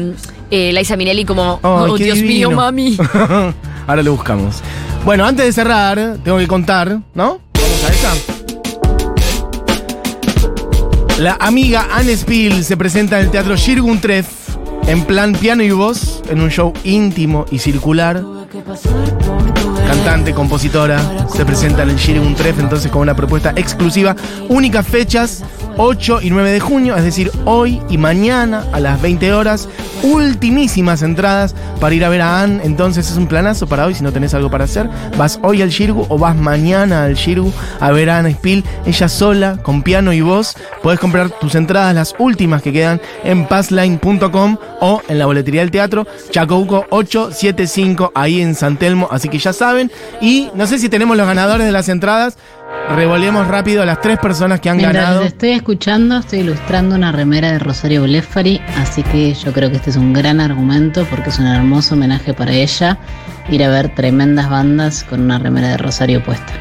eh, 0.52 0.72
Liza 0.74 0.96
Minnelli 0.96 1.26
como, 1.26 1.60
oh 1.62 1.98
Dios 1.98 2.18
divino. 2.18 2.50
mío, 2.50 2.52
mami. 2.52 2.98
Ahora 3.88 4.02
lo 4.02 4.12
buscamos. 4.14 4.62
Bueno, 5.04 5.26
antes 5.26 5.46
de 5.46 5.54
cerrar, 5.54 6.18
tengo 6.24 6.38
que 6.40 6.48
contar, 6.48 7.00
¿no? 7.14 7.40
Vamos 7.54 7.84
a 7.86 7.90
esa. 7.92 8.35
La 11.20 11.38
amiga 11.40 11.88
Anne 11.94 12.16
Spiel 12.18 12.66
se 12.66 12.76
presenta 12.76 13.18
en 13.18 13.26
el 13.26 13.32
teatro 13.32 13.56
Shirgun 13.56 14.02
Treff 14.02 14.28
en 14.86 15.06
plan 15.06 15.32
piano 15.32 15.64
y 15.64 15.72
voz 15.72 16.22
en 16.30 16.42
un 16.42 16.50
show 16.50 16.74
íntimo 16.84 17.46
y 17.52 17.60
circular. 17.60 18.22
Cantante, 19.88 20.34
compositora, 20.34 21.00
se 21.34 21.46
presenta 21.46 21.84
en 21.84 21.92
el 21.92 21.96
Shirgun 21.96 22.36
Treff 22.36 22.60
entonces 22.60 22.92
con 22.92 23.02
una 23.02 23.16
propuesta 23.16 23.54
exclusiva, 23.56 24.14
únicas 24.50 24.86
fechas 24.86 25.44
8 25.78 26.22
y 26.22 26.30
9 26.30 26.52
de 26.52 26.60
junio, 26.60 26.96
es 26.96 27.04
decir, 27.04 27.32
hoy 27.46 27.82
y 27.90 27.98
mañana 27.98 28.64
a 28.72 28.80
las 28.80 29.02
20 29.02 29.34
horas. 29.34 29.68
Ultimísimas 30.04 31.02
entradas 31.02 31.56
para 31.80 31.96
ir 31.96 32.06
a 32.06 32.10
ver 32.10 32.22
a 32.22 32.42
Anne. 32.42 32.62
Entonces 32.64 33.10
es 33.10 33.18
un 33.18 33.28
planazo 33.28 33.68
para 33.68 33.86
hoy 33.86 33.96
si 33.96 34.04
no 34.04 34.12
tenés 34.12 34.34
algo 34.34 34.52
para 34.52 34.66
hacer. 34.66 34.90
Vas 35.18 35.40
hoy 35.42 35.62
al 35.62 35.70
Shirgu 35.70 36.06
o 36.10 36.18
vas 36.18 36.36
mañana 36.36 37.06
al 37.06 37.16
Shirgu 37.16 37.52
a 37.80 37.92
ver 37.92 38.10
a 38.10 38.20
Anne 38.20 38.34
Spiel. 38.34 38.64
Ella 38.86 39.10
sola, 39.10 39.58
con 39.64 39.84
piano 39.84 40.14
y 40.14 40.22
voz. 40.22 40.56
Podés 40.84 41.00
comprar 41.00 41.30
tus 41.30 41.56
entradas, 41.56 41.96
las 41.96 42.16
últimas 42.20 42.62
que 42.62 42.72
quedan, 42.72 43.02
en 43.24 43.48
passline.com 43.48 44.58
o 44.82 45.02
en 45.08 45.20
la 45.20 45.26
boletería 45.26 45.62
del 45.62 45.72
teatro 45.72 46.06
Chacobuco 46.30 46.86
875 46.90 48.12
ahí 48.14 48.42
en 48.42 48.56
San 48.56 48.78
Telmo. 48.78 49.08
Así 49.12 49.30
que 49.30 49.40
ya 49.40 49.54
saben. 49.54 49.92
Y 50.22 50.50
no 50.54 50.68
sé 50.68 50.80
si 50.80 50.90
tenemos 50.90 51.18
los 51.18 51.28
ganadores 51.28 51.66
de 51.66 51.72
las 51.72 51.90
entradas. 51.90 52.38
Revolvemos 52.90 53.48
rápido 53.48 53.82
a 53.82 53.86
las 53.86 54.00
tres 54.00 54.20
personas 54.20 54.60
que 54.60 54.70
han 54.70 54.78
Mientras 54.78 55.04
ganado. 55.04 55.22
te 55.22 55.28
estoy 55.28 55.52
escuchando, 55.52 56.20
estoy 56.20 56.40
ilustrando 56.40 56.96
una 56.96 57.12
remera 57.12 57.52
de 57.52 57.60
Rosario 57.60 58.04
Blefari, 58.04 58.62
así 58.78 59.02
que 59.04 59.34
yo 59.34 59.52
creo 59.54 59.70
que 59.70 59.78
este 59.78 59.90
es 59.90 59.96
un 59.96 60.14
gran 60.14 60.40
argumento 60.40 61.06
porque 61.10 61.30
es 61.30 61.40
un 61.40 61.48
hermoso 61.48 61.96
homenaje 61.96 62.34
para 62.34 62.54
ella 62.54 62.98
ir 63.50 63.64
a 63.64 63.70
ver 63.70 63.94
tremendas 63.96 64.50
bandas 64.50 65.04
con 65.04 65.22
una 65.22 65.40
remera 65.40 65.70
de 65.70 65.78
Rosario 65.78 66.24
puesta. 66.24 66.54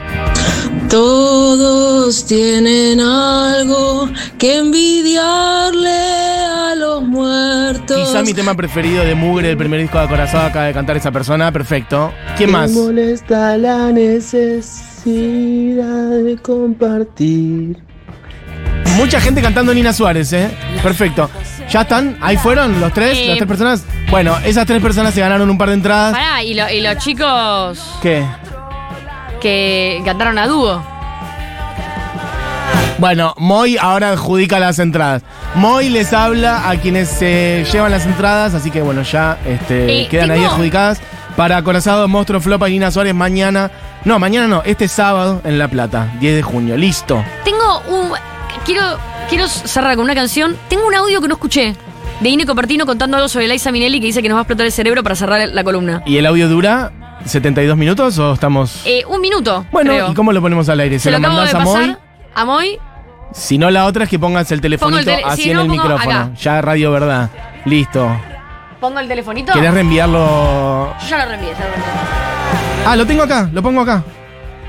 Todos 0.88 2.24
tienen 2.27 3.00
algo 3.00 4.09
que 4.38 4.59
envidiarle 4.59 5.90
a 5.90 6.74
los 6.77 7.03
muertos. 7.03 8.09
Quizá 8.09 8.22
mi 8.22 8.35
tema 8.35 8.55
preferido 8.55 9.05
de 9.05 9.14
Mugre 9.14 9.48
del 9.48 9.57
primer 9.57 9.81
disco 9.81 9.98
de 9.98 10.05
Acorazado 10.05 10.46
acaba 10.46 10.66
de 10.66 10.72
cantar 10.72 10.96
esa 10.96 11.11
persona. 11.11 11.53
Perfecto. 11.53 12.12
¿Quién 12.37 12.50
más? 12.50 12.70
molesta 12.70 13.57
la 13.57 13.92
necesidad 13.92 14.93
de 15.10 16.38
compartir. 16.42 17.76
Mucha 18.96 19.20
gente 19.20 19.42
cantando 19.42 19.74
Nina 19.74 19.92
Suárez, 19.92 20.32
¿eh? 20.32 20.50
Perfecto. 20.82 21.28
¿Ya 21.68 21.82
están? 21.82 22.16
¿Ahí 22.20 22.36
fueron 22.36 22.80
los 22.80 22.92
tres? 22.92 23.18
Eh, 23.18 23.26
¿Las 23.28 23.36
tres 23.38 23.48
personas? 23.48 23.84
Bueno, 24.10 24.36
esas 24.44 24.66
tres 24.66 24.80
personas 24.80 25.12
se 25.14 25.20
ganaron 25.20 25.50
un 25.50 25.58
par 25.58 25.68
de 25.68 25.74
entradas. 25.74 26.12
Pará, 26.12 26.42
y, 26.42 26.54
lo- 26.54 26.70
y 26.70 26.80
los 26.80 26.96
chicos 26.98 27.96
¿Qué? 28.00 28.24
que 29.40 30.00
cantaron 30.04 30.38
a 30.38 30.46
dúo. 30.46 30.82
Bueno, 32.98 33.34
Moy 33.38 33.76
ahora 33.76 34.10
adjudica 34.12 34.60
las 34.60 34.78
entradas. 34.78 35.22
Moy 35.56 35.88
les 35.90 36.12
habla 36.12 36.68
a 36.70 36.76
quienes 36.76 37.08
se 37.08 37.64
llevan 37.72 37.90
las 37.90 38.06
entradas, 38.06 38.54
así 38.54 38.70
que 38.70 38.82
bueno, 38.82 39.02
ya 39.02 39.36
este, 39.44 40.02
Eh, 40.02 40.08
quedan 40.08 40.30
ahí 40.30 40.38
tengo- 40.40 40.52
adjudicadas. 40.52 41.00
Para 41.36 41.56
Acorazado, 41.56 42.06
Monstruo 42.06 42.40
Flopa 42.40 42.68
y 42.68 42.74
Nina 42.74 42.92
Suárez 42.92 43.12
mañana. 43.12 43.68
No, 44.04 44.18
mañana 44.18 44.46
no, 44.46 44.62
este 44.64 44.86
sábado 44.88 45.40
en 45.44 45.58
La 45.58 45.68
Plata, 45.68 46.12
10 46.20 46.36
de 46.36 46.42
junio. 46.42 46.76
Listo. 46.76 47.24
Tengo 47.44 47.80
un. 47.88 48.12
Quiero, 48.66 48.82
quiero 49.28 49.48
cerrar 49.48 49.96
con 49.96 50.04
una 50.04 50.14
canción. 50.14 50.56
Tengo 50.68 50.86
un 50.86 50.94
audio 50.94 51.20
que 51.20 51.28
no 51.28 51.34
escuché. 51.34 51.74
De 52.20 52.28
Ine 52.28 52.46
Copertino 52.46 52.86
contando 52.86 53.16
algo 53.16 53.28
sobre 53.28 53.48
Liza 53.48 53.72
Minelli 53.72 54.00
que 54.00 54.06
dice 54.06 54.22
que 54.22 54.28
nos 54.28 54.36
va 54.36 54.40
a 54.40 54.42
explotar 54.42 54.66
el 54.66 54.72
cerebro 54.72 55.02
para 55.02 55.14
cerrar 55.16 55.48
la 55.48 55.64
columna. 55.64 56.02
¿Y 56.06 56.16
el 56.18 56.26
audio 56.26 56.48
dura 56.48 56.92
72 57.24 57.76
minutos 57.76 58.18
o 58.18 58.34
estamos.? 58.34 58.82
Eh, 58.84 59.02
un 59.08 59.20
minuto. 59.20 59.66
Bueno, 59.72 59.90
creo. 59.92 60.10
¿y 60.12 60.14
cómo 60.14 60.32
lo 60.32 60.40
ponemos 60.40 60.68
al 60.68 60.80
aire? 60.80 60.98
¿Se, 60.98 61.04
Se 61.04 61.10
lo 61.10 61.18
lo 61.18 61.28
de 61.28 61.34
mandás 61.34 61.54
a 61.54 61.60
Moy? 61.60 61.96
a 62.34 62.44
Moy. 62.44 62.78
Si 63.32 63.58
no, 63.58 63.68
la 63.70 63.86
otra 63.86 64.04
es 64.04 64.10
que 64.10 64.18
pongas 64.18 64.50
el 64.52 64.60
telefonito 64.60 64.86
Pongo 64.96 64.98
el 65.00 65.04
tele- 65.04 65.22
así 65.26 65.42
si 65.42 65.50
en 65.50 65.58
el 65.58 65.68
micrófono. 65.68 65.98
acá. 65.98 66.30
Ya 66.40 66.60
Radio 66.62 66.92
Verdad. 66.92 67.30
Listo. 67.64 68.08
Pongo 68.80 69.00
el 69.00 69.08
telefonito. 69.08 69.52
¿Querés 69.52 69.74
reenviarlo? 69.74 70.94
Yo 71.00 71.08
ya 71.08 71.24
lo 71.24 71.30
reenvié, 71.30 71.50
ya 71.52 71.58
lo 71.64 71.70
reenvié. 71.70 72.33
Ah, 72.86 72.96
lo 72.96 73.06
tengo 73.06 73.22
acá, 73.22 73.48
lo 73.52 73.62
pongo 73.62 73.80
acá. 73.80 74.04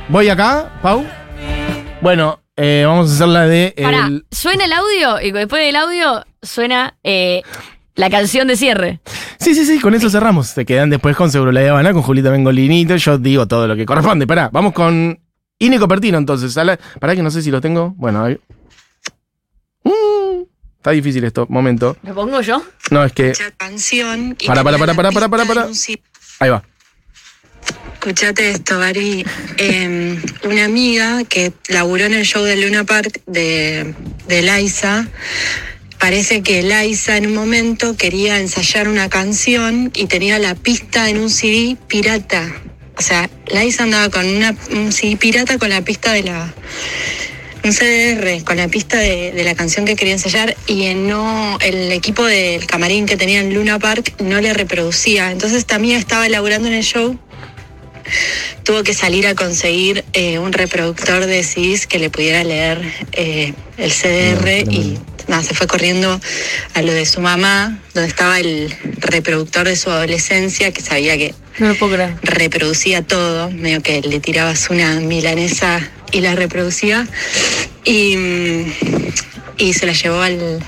Voy 0.10 0.30
acá, 0.30 0.80
Pau. 0.82 1.06
Bueno, 2.02 2.40
eh, 2.56 2.84
vamos 2.86 3.10
a 3.12 3.14
hacer 3.16 3.28
la 3.28 3.46
de. 3.48 3.74
Pará, 3.82 4.08
el- 4.08 4.26
suena 4.32 4.66
el 4.66 4.74
audio 4.74 5.20
y 5.22 5.32
después 5.32 5.62
del 5.64 5.76
audio 5.76 6.24
suena 6.42 6.96
eh, 7.04 7.42
la 7.96 8.10
canción 8.10 8.48
de 8.48 8.56
cierre. 8.56 9.00
Sí, 9.40 9.54
sí, 9.56 9.66
sí, 9.66 9.80
con 9.80 9.94
eso 9.96 10.10
cerramos. 10.10 10.48
Se 10.48 10.66
quedan 10.66 10.90
después 10.90 11.16
con 11.16 11.32
Seguro 11.32 11.52
La 11.52 11.70
Habana, 11.70 11.94
con 11.94 12.02
Julita 12.02 12.30
Bengolinito. 12.30 12.96
Yo 12.96 13.18
digo 13.18 13.48
todo 13.48 13.68
lo 13.68 13.76
que 13.76 13.86
corresponde. 13.86 14.26
Pará, 14.28 14.50
vamos 14.52 14.74
con 14.74 15.20
Ine 15.60 15.80
Copertino 15.80 16.18
entonces. 16.18 16.56
A 16.58 16.64
la- 16.64 16.80
Pará 17.00 17.16
que 17.16 17.24
no 17.24 17.32
sé 17.32 17.42
si 17.42 17.52
lo 17.52 17.62
tengo. 17.62 17.94
Bueno, 17.98 18.24
ahí. 18.24 18.38
Mm, 19.84 20.44
está 20.78 20.92
difícil 20.92 21.24
esto, 21.24 21.46
momento. 21.50 21.98
¿Lo 22.04 22.14
pongo 22.16 22.42
yo? 22.42 22.62
No, 22.92 23.04
es 23.04 23.12
que. 23.14 23.34
canción. 23.58 24.36
y 24.40 24.48
Para, 24.48 24.64
para, 24.64 24.78
para, 24.78 24.94
para, 24.94 25.12
para, 25.12 25.30
para, 25.30 25.46
para. 25.46 25.68
Ahí 26.40 26.50
va. 26.50 26.64
Escuchate 28.06 28.52
esto, 28.52 28.78
Barbie. 28.78 29.26
Eh, 29.58 30.20
una 30.44 30.66
amiga 30.66 31.24
que 31.24 31.52
laburó 31.70 32.06
en 32.06 32.14
el 32.14 32.24
show 32.24 32.44
de 32.44 32.56
Luna 32.56 32.84
Park 32.84 33.22
de, 33.26 33.96
de 34.28 34.42
Liza. 34.44 35.08
Parece 35.98 36.44
que 36.44 36.62
Liza 36.62 37.18
en 37.18 37.26
un 37.26 37.34
momento 37.34 37.98
quería 37.98 38.40
ensayar 38.40 38.90
una 38.90 39.10
canción 39.10 39.92
y 39.96 40.06
tenía 40.06 40.38
la 40.38 40.54
pista 40.54 41.10
en 41.10 41.18
un 41.18 41.32
CD 41.32 41.78
pirata. 41.88 42.54
O 42.96 43.02
sea, 43.02 43.28
Liza 43.48 43.82
andaba 43.82 44.10
con 44.10 44.28
una, 44.28 44.56
un 44.70 44.92
CD 44.92 45.18
pirata 45.18 45.58
con 45.58 45.72
la 45.72 45.82
pista 45.82 46.14
de 46.14 46.22
la, 46.22 46.54
un 47.64 47.72
CDR 47.72 48.44
con 48.44 48.58
la 48.58 48.68
pista 48.68 49.00
de, 49.00 49.44
la 49.44 49.56
canción 49.56 49.86
que 49.86 49.96
quería 49.96 50.14
ensayar 50.14 50.56
y 50.68 50.84
en 50.84 51.08
no 51.08 51.58
el 51.60 51.92
equipo 51.92 52.24
del 52.24 52.68
camarín 52.68 53.08
que 53.08 53.18
tenía 53.18 53.40
en 53.40 53.56
Luna 53.56 53.80
Park 53.80 54.14
no 54.20 54.40
le 54.40 54.54
reproducía. 54.54 55.32
Entonces 55.32 55.66
amiga 55.72 55.98
estaba 55.98 56.28
elaborando 56.28 56.68
en 56.68 56.76
el 56.76 56.84
show, 56.84 57.18
tuvo 58.64 58.84
que 58.84 58.94
salir 58.94 59.28
a 59.28 59.36
conseguir 59.36 60.04
eh, 60.14 60.40
un 60.40 60.54
reproductor 60.54 61.26
de 61.26 61.44
CDs 61.44 61.88
que 61.88 62.00
le 62.00 62.10
pudiera 62.10 62.44
leer 62.44 62.82
eh, 63.14 63.54
el 63.78 63.92
CDR 63.92 64.72
y 64.72 64.98
nada, 65.28 65.44
se 65.44 65.54
fue 65.54 65.68
corriendo 65.68 66.20
a 66.74 66.82
lo 66.82 66.94
de 66.94 67.06
su 67.06 67.22
mamá, 67.22 67.80
donde 67.94 68.10
estaba 68.10 68.40
el 68.40 68.76
reproductor 69.00 69.68
de 69.68 69.76
su 69.76 69.90
adolescencia, 69.90 70.72
que 70.72 70.82
sabía 70.82 71.18
que 71.18 71.34
No 71.60 71.70
lo 71.70 71.76
puedo 71.76 71.94
creer. 71.94 72.16
reproducía 72.22 73.02
todo, 73.02 73.50
medio 73.52 73.82
que 73.82 74.02
le 74.02 74.20
tirabas 74.20 74.70
una 74.70 75.00
milanesa 75.00 75.88
y 76.12 76.22
la 76.22 76.36
reproducía. 76.36 77.08
Y, 77.84 78.18
mm, 78.18 78.74
y 79.58 79.74
se 79.74 79.86
la 79.86 79.94
llevó 79.94 80.22
al, 80.22 80.60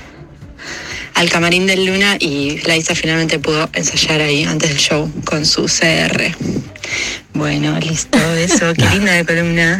al 1.14 1.30
camarín 1.30 1.66
del 1.66 1.84
Luna 1.84 2.16
y 2.18 2.58
Laisa 2.66 2.94
finalmente 2.94 3.38
pudo 3.38 3.68
ensayar 3.72 4.20
ahí 4.20 4.44
antes 4.44 4.70
del 4.70 4.78
show 4.78 5.10
con 5.24 5.44
su 5.44 5.66
CR. 5.66 6.34
Bueno, 7.34 7.78
listo, 7.78 8.18
eso, 8.36 8.72
qué 8.74 8.84
linda 8.94 9.12
de 9.12 9.24
columna. 9.24 9.76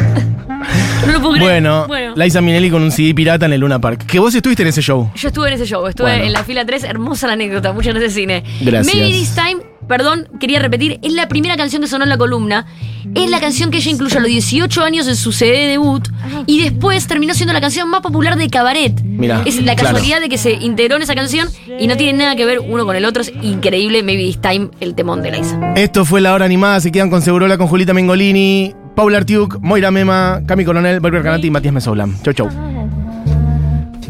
No 1.07 1.13
lo 1.13 1.21
puedo 1.21 1.33
creer. 1.35 1.49
Bueno, 1.63 1.87
bueno. 1.87 2.15
Liza 2.17 2.41
Minelli 2.41 2.71
con 2.71 2.83
un 2.83 2.91
CD 2.93 3.15
pirata 3.15 3.47
en 3.47 3.53
el 3.55 3.61
Luna 3.61 3.81
Park. 3.81 4.05
Que 4.07 4.19
vos 4.19 4.35
estuviste 4.35 4.63
en 4.63 4.69
ese 4.69 4.83
show. 4.83 5.11
Yo 5.15 5.29
estuve 5.29 5.49
en 5.49 5.55
ese 5.55 5.67
show, 5.67 5.87
estuve 5.87 6.11
Bueno. 6.11 6.25
en 6.25 6.33
la 6.33 6.45
fila 6.45 6.65
3, 6.65 6.85
hermosa 6.85 7.27
la 7.27 7.33
anécdota, 7.35 7.73
muchas 7.73 7.95
gracias 7.95 8.13
cine. 8.15 8.45
Gracias. 8.61 8.95
Maybe 8.95 9.11
This 9.13 9.35
Time, 9.35 9.63
perdón, 9.89 10.29
quería 10.39 10.59
repetir, 10.59 10.99
es 11.03 11.13
la 11.13 11.29
primera 11.29 11.57
canción 11.57 11.83
que 11.83 11.89
sonó 11.89 12.05
en 12.05 12.11
la 12.11 12.19
columna, 12.19 12.67
es 13.15 13.31
la 13.31 13.41
canción 13.41 13.71
que 13.71 13.79
ella 13.79 13.91
incluyó 13.91 14.19
a 14.19 14.21
los 14.21 14.29
18 14.29 14.83
años 14.83 15.09
en 15.09 15.17
su 15.17 15.33
CD 15.33 15.67
debut 15.67 16.09
y 16.47 16.63
después 16.63 17.07
terminó 17.07 17.35
siendo 17.35 17.53
la 17.53 17.61
canción 17.61 17.89
más 17.89 18.01
popular 18.01 18.37
de 18.37 18.49
Cabaret. 18.49 19.03
Mirá, 19.03 19.43
es 19.47 19.57
la 19.57 19.75
claro. 19.75 19.97
casualidad 19.97 20.21
de 20.21 20.29
que 20.29 20.39
se 20.39 20.53
integró 20.53 20.97
en 20.97 21.03
esa 21.03 21.15
canción 21.15 21.49
y 21.79 21.87
no 21.87 21.97
tiene 21.97 22.19
nada 22.19 22.37
que 22.37 22.45
ver 22.45 22.61
uno 22.61 22.85
con 22.85 22.97
el 22.97 23.05
otro, 23.05 23.23
es 23.23 23.33
increíble 23.43 24.03
Maybe 24.03 24.25
This 24.25 24.41
Time, 24.41 24.69
el 24.81 24.95
temón 24.95 25.23
de 25.23 25.33
Liza. 25.33 25.59
Esto 25.75 26.05
fue 26.05 26.21
la 26.21 26.35
hora 26.35 26.45
animada. 26.45 26.81
Se 26.81 26.93
quedan 26.93 27.11
con 27.11 27.23
Segurola, 27.23 27.57
con 27.57 27.67
Julita 27.67 27.95
Mengolini, 27.95 28.75
Paula 28.95 29.19
Artiuk, 29.19 29.59
Moira 29.61 29.91
Mema, 29.91 30.43
Cami 30.47 30.65
Coronel, 30.65 31.01
Berber 31.01 31.23
Canati 31.23 31.47
y 31.47 31.51
Matías 31.51 31.75
Mesoulam. 31.75 32.21
Chau, 32.23 32.33
chau. 32.33 32.49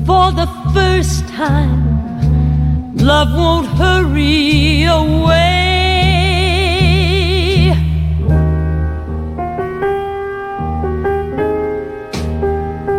for 0.09 0.33
the 0.33 0.49
first 0.73 1.29
time. 1.37 2.97
Love 2.97 3.31
won't 3.37 3.67
hurry 3.81 4.85
away. 4.85 5.48